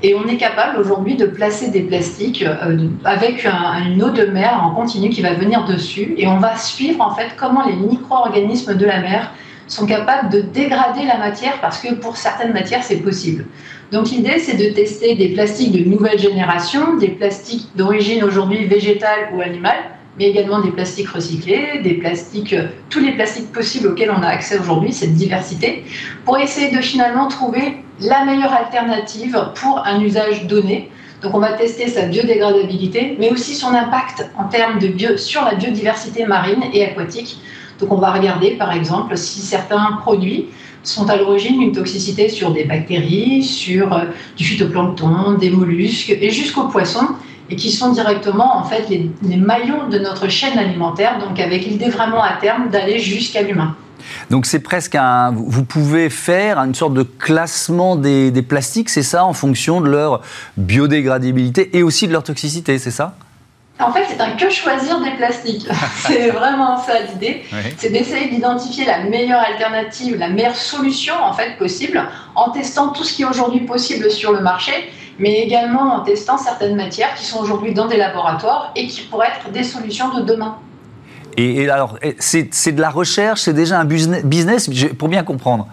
Et 0.03 0.15
on 0.15 0.25
est 0.27 0.37
capable 0.37 0.79
aujourd'hui 0.79 1.15
de 1.15 1.25
placer 1.25 1.69
des 1.69 1.81
plastiques 1.81 2.43
euh, 2.43 2.87
avec 3.03 3.45
une 3.45 4.03
eau 4.03 4.09
de 4.09 4.25
mer 4.25 4.61
en 4.63 4.71
continu 4.71 5.09
qui 5.09 5.21
va 5.21 5.33
venir 5.33 5.65
dessus. 5.65 6.15
Et 6.17 6.27
on 6.27 6.37
va 6.37 6.55
suivre 6.55 7.01
en 7.01 7.13
fait 7.13 7.35
comment 7.35 7.65
les 7.65 7.75
micro-organismes 7.75 8.75
de 8.75 8.85
la 8.85 8.99
mer 8.99 9.31
sont 9.67 9.85
capables 9.85 10.29
de 10.29 10.41
dégrader 10.41 11.05
la 11.05 11.17
matière 11.17 11.59
parce 11.59 11.79
que 11.79 11.93
pour 11.95 12.17
certaines 12.17 12.53
matières, 12.53 12.83
c'est 12.83 12.97
possible. 12.97 13.45
Donc 13.91 14.09
l'idée, 14.09 14.39
c'est 14.39 14.57
de 14.57 14.73
tester 14.73 15.15
des 15.15 15.29
plastiques 15.29 15.71
de 15.71 15.89
nouvelle 15.89 16.19
génération, 16.19 16.97
des 16.97 17.09
plastiques 17.09 17.67
d'origine 17.75 18.23
aujourd'hui 18.23 18.65
végétale 18.65 19.29
ou 19.33 19.41
animale, 19.41 19.94
mais 20.17 20.29
également 20.29 20.61
des 20.61 20.71
plastiques 20.71 21.09
recyclés, 21.09 21.81
des 21.83 21.95
plastiques, 21.95 22.55
tous 22.89 22.99
les 22.99 23.11
plastiques 23.13 23.51
possibles 23.51 23.87
auxquels 23.87 24.11
on 24.11 24.21
a 24.21 24.27
accès 24.27 24.59
aujourd'hui, 24.59 24.93
cette 24.93 25.13
diversité, 25.13 25.83
pour 26.23 26.37
essayer 26.37 26.75
de 26.75 26.81
finalement 26.81 27.27
trouver 27.27 27.77
la 28.01 28.25
meilleure 28.25 28.53
alternative 28.53 29.37
pour 29.55 29.85
un 29.85 29.99
usage 30.01 30.47
donné. 30.47 30.89
Donc 31.21 31.33
on 31.33 31.39
va 31.39 31.53
tester 31.53 31.87
sa 31.87 32.05
biodégradabilité, 32.05 33.15
mais 33.19 33.31
aussi 33.31 33.55
son 33.55 33.73
impact 33.73 34.29
en 34.37 34.45
termes 34.45 34.79
de 34.79 34.87
bio, 34.87 35.17
sur 35.17 35.43
la 35.43 35.55
biodiversité 35.55 36.25
marine 36.25 36.63
et 36.73 36.85
aquatique. 36.85 37.39
Donc 37.79 37.91
on 37.91 37.97
va 37.97 38.11
regarder 38.11 38.51
par 38.51 38.71
exemple 38.71 39.17
si 39.17 39.41
certains 39.41 39.97
produits 40.01 40.47
sont 40.83 41.09
à 41.09 41.15
l'origine 41.15 41.59
d'une 41.59 41.71
toxicité 41.71 42.29
sur 42.29 42.51
des 42.51 42.63
bactéries, 42.63 43.43
sur 43.43 43.91
euh, 43.91 44.05
du 44.37 44.43
phytoplancton, 44.43 45.33
des 45.33 45.49
mollusques 45.49 46.15
et 46.21 46.29
jusqu'aux 46.29 46.67
poissons 46.67 47.07
et 47.49 47.55
qui 47.55 47.71
sont 47.71 47.91
directement 47.91 48.57
en 48.57 48.63
fait 48.63 48.89
les, 48.89 49.37
maillons 49.37 49.87
de 49.89 49.99
notre 49.99 50.27
chaîne 50.29 50.57
alimentaire, 50.57 51.19
donc 51.19 51.39
avec 51.39 51.65
l'idée 51.65 51.89
vraiment 51.89 52.23
à 52.23 52.33
terme 52.33 52.69
d'aller 52.69 52.99
jusqu'à 52.99 53.41
l'humain. 53.41 53.75
Donc 54.29 54.45
c'est 54.45 54.59
presque 54.59 54.95
un. 54.95 55.31
Vous 55.31 55.63
pouvez 55.63 56.09
faire 56.09 56.59
une 56.59 56.75
sorte 56.75 56.93
de 56.93 57.03
classement 57.03 57.95
des, 57.95 58.31
des 58.31 58.41
plastiques, 58.41 58.89
c'est 58.89 59.03
ça, 59.03 59.25
en 59.25 59.33
fonction 59.33 59.81
de 59.81 59.89
leur 59.89 60.21
biodégradabilité 60.57 61.75
et 61.77 61.83
aussi 61.83 62.07
de 62.07 62.13
leur 62.13 62.23
toxicité, 62.23 62.77
c'est 62.77 62.91
ça? 62.91 63.15
En 63.79 63.91
fait, 63.91 64.05
c'est 64.07 64.21
un 64.21 64.31
que 64.31 64.49
choisir 64.49 65.01
des 65.01 65.11
plastiques. 65.11 65.67
c'est 66.07 66.29
vraiment 66.29 66.77
ça 66.77 66.93
l'idée. 67.11 67.43
C'est 67.77 67.89
d'essayer 67.89 68.29
d'identifier 68.29 68.85
la 68.85 69.03
meilleure 69.03 69.41
alternative, 69.41 70.15
la 70.17 70.29
meilleure 70.29 70.55
solution 70.55 71.15
en 71.21 71.33
fait 71.33 71.57
possible, 71.57 72.01
en 72.35 72.51
testant 72.51 72.89
tout 72.89 73.03
ce 73.03 73.13
qui 73.13 73.23
est 73.23 73.25
aujourd'hui 73.25 73.61
possible 73.61 74.09
sur 74.09 74.31
le 74.31 74.39
marché, 74.39 74.71
mais 75.19 75.41
également 75.41 75.95
en 75.95 75.99
testant 76.01 76.37
certaines 76.37 76.75
matières 76.75 77.13
qui 77.15 77.25
sont 77.25 77.39
aujourd'hui 77.39 77.73
dans 77.73 77.87
des 77.87 77.97
laboratoires 77.97 78.71
et 78.75 78.87
qui 78.87 79.01
pourraient 79.01 79.29
être 79.37 79.51
des 79.51 79.63
solutions 79.63 80.13
de 80.13 80.23
demain. 80.23 80.57
Et, 81.37 81.69
alors, 81.69 81.97
c'est 82.19 82.71
de 82.71 82.81
la 82.81 82.89
recherche, 82.89 83.41
c'est 83.41 83.53
déjà 83.53 83.79
un 83.79 83.85
business, 83.85 84.69
pour 84.97 85.09
bien 85.09 85.23
comprendre. 85.23 85.67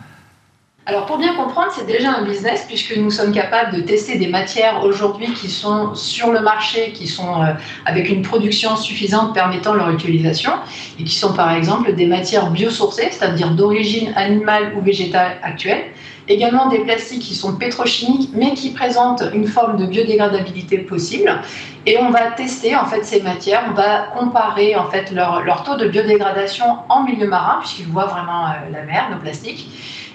Alors 0.85 1.07
pour 1.07 1.17
bien 1.17 1.37
comprendre, 1.37 1.69
c'est 1.71 1.87
déjà 1.87 2.11
un 2.11 2.25
business 2.25 2.65
puisque 2.67 2.97
nous 2.97 3.13
sommes 3.13 3.31
capables 3.31 3.77
de 3.77 3.83
tester 3.83 4.19
des 4.19 4.27
matières 4.27 4.83
aujourd'hui 4.83 5.33
qui 5.33 5.49
sont 5.49 5.95
sur 5.95 6.33
le 6.33 6.41
marché, 6.41 6.91
qui 6.93 7.07
sont 7.07 7.41
euh, 7.41 7.53
avec 7.87 8.11
une 8.11 8.23
production 8.23 8.75
suffisante 8.75 9.33
permettant 9.33 9.75
leur 9.75 9.91
utilisation 9.91 10.51
et 10.99 11.05
qui 11.05 11.15
sont 11.15 11.35
par 11.35 11.53
exemple 11.53 11.95
des 11.95 12.07
matières 12.07 12.51
biosourcées, 12.51 13.11
c'est-à-dire 13.13 13.51
d'origine 13.53 14.13
animale 14.17 14.73
ou 14.77 14.81
végétale 14.83 15.39
actuelle. 15.45 15.85
Également 16.29 16.69
des 16.69 16.81
plastiques 16.81 17.23
qui 17.23 17.35
sont 17.35 17.57
pétrochimiques 17.57 18.31
mais 18.35 18.55
qui 18.55 18.71
présentent 18.71 19.25
une 19.33 19.47
forme 19.47 19.77
de 19.77 19.87
biodégradabilité 19.87 20.79
possible. 20.79 21.41
Et 21.87 21.99
on 21.99 22.11
va 22.11 22.31
tester 22.31 22.77
en 22.77 22.87
fait 22.87 23.05
ces 23.05 23.23
matières, 23.23 23.65
on 23.71 23.75
va 23.75 24.03
comparer 24.17 24.77
en 24.77 24.89
fait 24.89 25.11
leur, 25.11 25.43
leur 25.43 25.65
taux 25.65 25.77
de 25.77 25.89
biodégradation 25.89 26.65
en 26.89 27.03
milieu 27.03 27.27
marin 27.27 27.59
puisqu'ils 27.61 27.87
voient 27.87 28.07
vraiment 28.07 28.47
euh, 28.47 28.71
la 28.71 28.83
mer, 28.83 29.09
nos 29.11 29.19
plastiques 29.19 29.69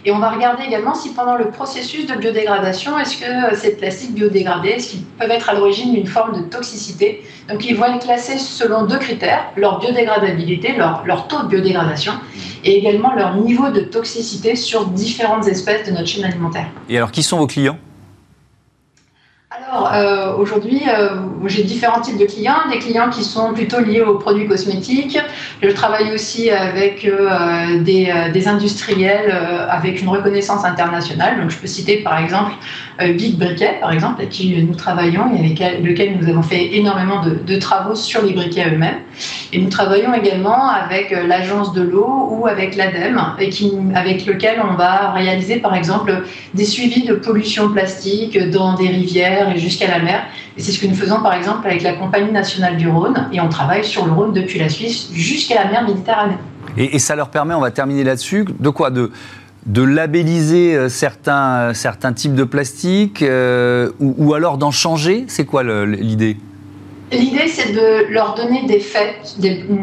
et 0.07 0.11
on 0.11 0.19
va 0.19 0.29
regarder 0.29 0.63
également 0.63 0.95
si 0.95 1.09
pendant 1.09 1.35
le 1.35 1.49
processus 1.49 2.07
de 2.07 2.15
biodégradation, 2.15 2.97
est-ce 2.97 3.17
que 3.17 3.25
euh, 3.25 3.55
ces 3.57 3.75
plastiques 3.75 4.13
biodégradés, 4.13 4.69
est-ce 4.69 4.91
qu'ils 4.91 5.03
peuvent 5.03 5.29
être 5.29 5.49
à 5.49 5.53
l'origine 5.53 5.93
d'une 5.93 6.07
forme 6.07 6.41
de 6.41 6.47
toxicité? 6.47 7.25
Donc 7.49 7.65
ils 7.65 7.75
vont 7.75 7.93
être 7.93 8.05
classés 8.05 8.37
selon 8.37 8.85
deux 8.85 8.99
critères, 8.99 9.51
leur 9.57 9.79
biodégradabilité, 9.79 10.77
leur, 10.77 11.03
leur 11.05 11.27
taux 11.27 11.43
de 11.43 11.47
biodégradation, 11.49 12.13
et 12.63 12.77
également 12.77 13.15
leur 13.15 13.35
niveau 13.35 13.69
de 13.69 13.81
toxicité 13.81 14.55
sur 14.55 14.85
différentes 14.85 15.45
espèces 15.45 15.85
de 15.89 15.91
notre 15.91 16.07
chaîne 16.07 16.23
alimentaire. 16.23 16.67
Et 16.87 16.95
alors 16.95 17.11
qui 17.11 17.21
sont 17.21 17.39
vos 17.39 17.47
clients? 17.47 17.77
Alors, 19.69 19.91
euh, 19.93 20.35
aujourd'hui, 20.37 20.81
euh, 20.87 21.09
j'ai 21.45 21.63
différents 21.63 21.99
types 21.99 22.17
de 22.17 22.25
clients. 22.25 22.69
Des 22.71 22.79
clients 22.79 23.09
qui 23.09 23.23
sont 23.23 23.53
plutôt 23.53 23.81
liés 23.81 24.01
aux 24.01 24.15
produits 24.15 24.47
cosmétiques. 24.47 25.19
Je 25.61 25.69
travaille 25.69 26.13
aussi 26.13 26.49
avec 26.49 27.03
euh, 27.03 27.79
des, 27.81 28.47
industriels 28.47 29.35
avec 29.69 30.01
une 30.01 30.07
reconnaissance 30.07 30.63
internationale. 30.63 31.41
Donc, 31.41 31.49
je 31.49 31.57
peux 31.57 31.67
citer 31.67 31.97
par 31.97 32.17
exemple 32.17 32.53
Big 32.99 33.37
Briquet, 33.37 33.77
par 33.81 33.91
exemple, 33.91 34.21
avec 34.21 34.29
qui 34.29 34.55
nous 34.63 34.75
travaillons 34.75 35.35
et 35.35 35.39
avec 35.39 35.83
lequel 35.83 36.17
nous 36.17 36.29
avons 36.29 36.43
fait 36.43 36.75
énormément 36.75 37.21
de, 37.21 37.31
de 37.31 37.59
travaux 37.59 37.95
sur 37.95 38.23
les 38.23 38.31
briquets 38.31 38.69
eux-mêmes. 38.73 38.99
Et 39.51 39.59
nous 39.59 39.69
travaillons 39.69 40.13
également 40.13 40.69
avec 40.69 41.11
l'agence 41.11 41.73
de 41.73 41.81
l'eau 41.81 42.29
ou 42.31 42.47
avec 42.47 42.75
l'ADEME, 42.75 43.19
avec 43.95 44.25
lequel 44.25 44.61
on 44.63 44.75
va 44.75 45.11
réaliser 45.11 45.57
par 45.57 45.75
exemple 45.75 46.23
des 46.53 46.65
suivis 46.65 47.03
de 47.03 47.15
pollution 47.15 47.69
plastique 47.69 48.37
dans 48.49 48.75
des 48.75 48.87
rivières 48.87 49.56
jusqu'à 49.59 49.87
la 49.87 49.99
mer. 49.99 50.23
Et 50.57 50.61
c'est 50.61 50.71
ce 50.71 50.79
que 50.79 50.87
nous 50.87 50.95
faisons 50.95 51.21
par 51.21 51.33
exemple 51.33 51.67
avec 51.67 51.81
la 51.81 51.93
Compagnie 51.93 52.31
nationale 52.31 52.77
du 52.77 52.89
Rhône. 52.89 53.29
Et 53.31 53.41
on 53.41 53.49
travaille 53.49 53.83
sur 53.83 54.05
le 54.05 54.11
Rhône 54.11 54.33
depuis 54.33 54.59
la 54.59 54.69
Suisse 54.69 55.09
jusqu'à 55.13 55.63
la 55.63 55.71
mer 55.71 55.83
Méditerranée. 55.85 56.37
Et, 56.77 56.99
ça 56.99 57.15
leur 57.15 57.29
permet, 57.29 57.55
on 57.55 57.59
va 57.59 57.71
terminer 57.71 58.03
là-dessus, 58.03 58.45
de 58.59 58.69
quoi? 58.69 58.91
De, 58.91 59.11
labelliser 59.81 60.75
euh, 60.75 60.89
certains, 60.89 61.73
certains 61.73 62.13
types 62.13 62.35
de 62.35 62.43
plastique 62.43 63.21
euh, 63.21 63.89
ou, 63.99 64.33
alors 64.33 64.57
d'en 64.57 64.71
changer? 64.71 65.25
C'est 65.27 65.45
quoi 65.45 65.63
l'idée? 65.63 66.37
L'idée, 67.11 67.47
c'est 67.47 67.71
de 67.71 68.05
leur 68.09 68.33
donner 68.33 68.63
des 68.63 68.81
faits, 68.81 69.37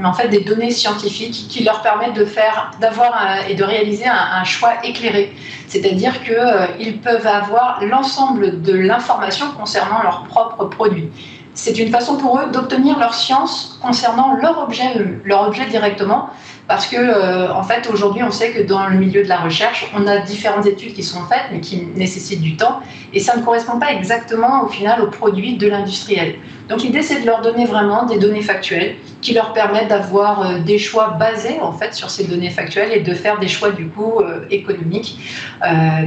en 0.04 0.12
fait, 0.12 0.28
des 0.28 0.40
données 0.40 0.70
scientifiques 0.70 1.46
qui 1.48 1.64
leur 1.64 1.80
permettent 1.80 2.16
de 2.16 2.26
faire, 2.26 2.72
d'avoir 2.82 3.14
et 3.48 3.54
de 3.54 3.64
réaliser 3.64 4.04
un, 4.06 4.44
choix 4.44 4.84
éclairé. 4.84 5.34
C'est-à-dire 5.66 6.22
qu'ils 6.22 6.34
euh, 6.34 7.02
peuvent 7.02 7.26
avoir 7.26 7.82
l'ensemble 7.82 8.60
de 8.60 8.74
l'information 8.74 9.46
concernant 9.52 10.02
leurs 10.02 10.24
propres 10.24 10.66
produits. 10.66 11.08
C'est 11.54 11.78
une 11.78 11.90
façon 11.90 12.18
pour 12.18 12.38
eux 12.38 12.50
d'obtenir 12.52 12.98
leur 12.98 13.14
science 13.14 13.78
concernant 13.80 14.34
leur 14.34 14.58
objet, 14.62 14.92
leur 15.24 15.48
objet 15.48 15.64
directement, 15.66 16.28
parce 16.66 16.86
que 16.86 16.96
euh, 16.96 17.52
en 17.52 17.62
fait 17.62 17.88
aujourd'hui 17.92 18.22
on 18.22 18.30
sait 18.30 18.50
que 18.52 18.62
dans 18.62 18.86
le 18.86 18.96
milieu 18.96 19.22
de 19.22 19.28
la 19.28 19.38
recherche 19.38 19.90
on 19.94 20.06
a 20.06 20.18
différentes 20.18 20.66
études 20.66 20.94
qui 20.94 21.02
sont 21.02 21.24
faites 21.26 21.46
mais 21.52 21.60
qui 21.60 21.86
nécessitent 21.94 22.40
du 22.40 22.56
temps 22.56 22.80
et 23.12 23.20
ça 23.20 23.36
ne 23.36 23.42
correspond 23.42 23.78
pas 23.78 23.92
exactement 23.92 24.64
au 24.64 24.68
final 24.68 25.02
aux 25.02 25.08
produits 25.08 25.56
de 25.56 25.68
l'industriel. 25.68 26.36
Donc 26.68 26.82
l'idée 26.82 27.02
c'est 27.02 27.20
de 27.20 27.26
leur 27.26 27.42
donner 27.42 27.66
vraiment 27.66 28.06
des 28.06 28.18
données 28.18 28.42
factuelles 28.42 28.96
qui 29.24 29.34
leur 29.34 29.52
permettent 29.52 29.88
d'avoir 29.88 30.42
euh, 30.42 30.58
des 30.60 30.78
choix 30.78 31.16
basés 31.18 31.58
en 31.60 31.72
fait 31.72 31.94
sur 31.94 32.10
ces 32.10 32.24
données 32.24 32.50
factuelles 32.50 32.92
et 32.92 33.00
de 33.00 33.14
faire 33.14 33.40
des 33.40 33.48
choix 33.48 33.72
du 33.72 33.88
coup 33.88 34.20
euh, 34.20 34.46
économiques 34.50 35.18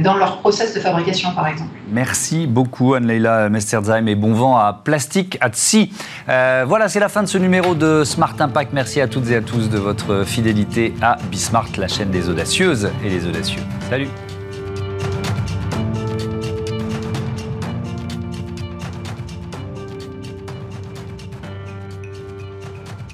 dans 0.02 0.16
leur 0.16 0.38
process 0.38 0.74
de 0.74 0.80
fabrication 0.80 1.32
par 1.34 1.48
exemple. 1.48 1.70
Merci 1.90 2.46
beaucoup 2.46 2.94
Anne-Leila 2.94 3.48
Mesterzheim 3.48 4.06
et 4.06 4.14
bon 4.14 4.32
vent 4.32 4.56
à 4.56 4.72
Plastique 4.72 5.36
at 5.40 5.50
Sea. 5.52 5.90
voilà 6.26 6.88
c'est 6.88 7.00
la 7.00 7.08
fin 7.08 7.22
de 7.22 7.28
ce 7.28 7.38
numéro 7.38 7.74
de 7.74 8.04
Smart 8.04 8.34
Impact. 8.38 8.72
Merci 8.72 9.00
à 9.00 9.08
toutes 9.08 9.28
et 9.30 9.36
à 9.36 9.40
tous 9.40 9.68
de 9.68 9.78
votre 9.78 10.24
fidélité 10.24 10.94
à 11.02 11.16
Bismart, 11.30 11.68
la 11.76 11.88
chaîne 11.88 12.10
des 12.10 12.28
audacieuses 12.28 12.90
et 13.04 13.10
des 13.10 13.26
audacieux. 13.26 13.62
Salut 13.90 14.08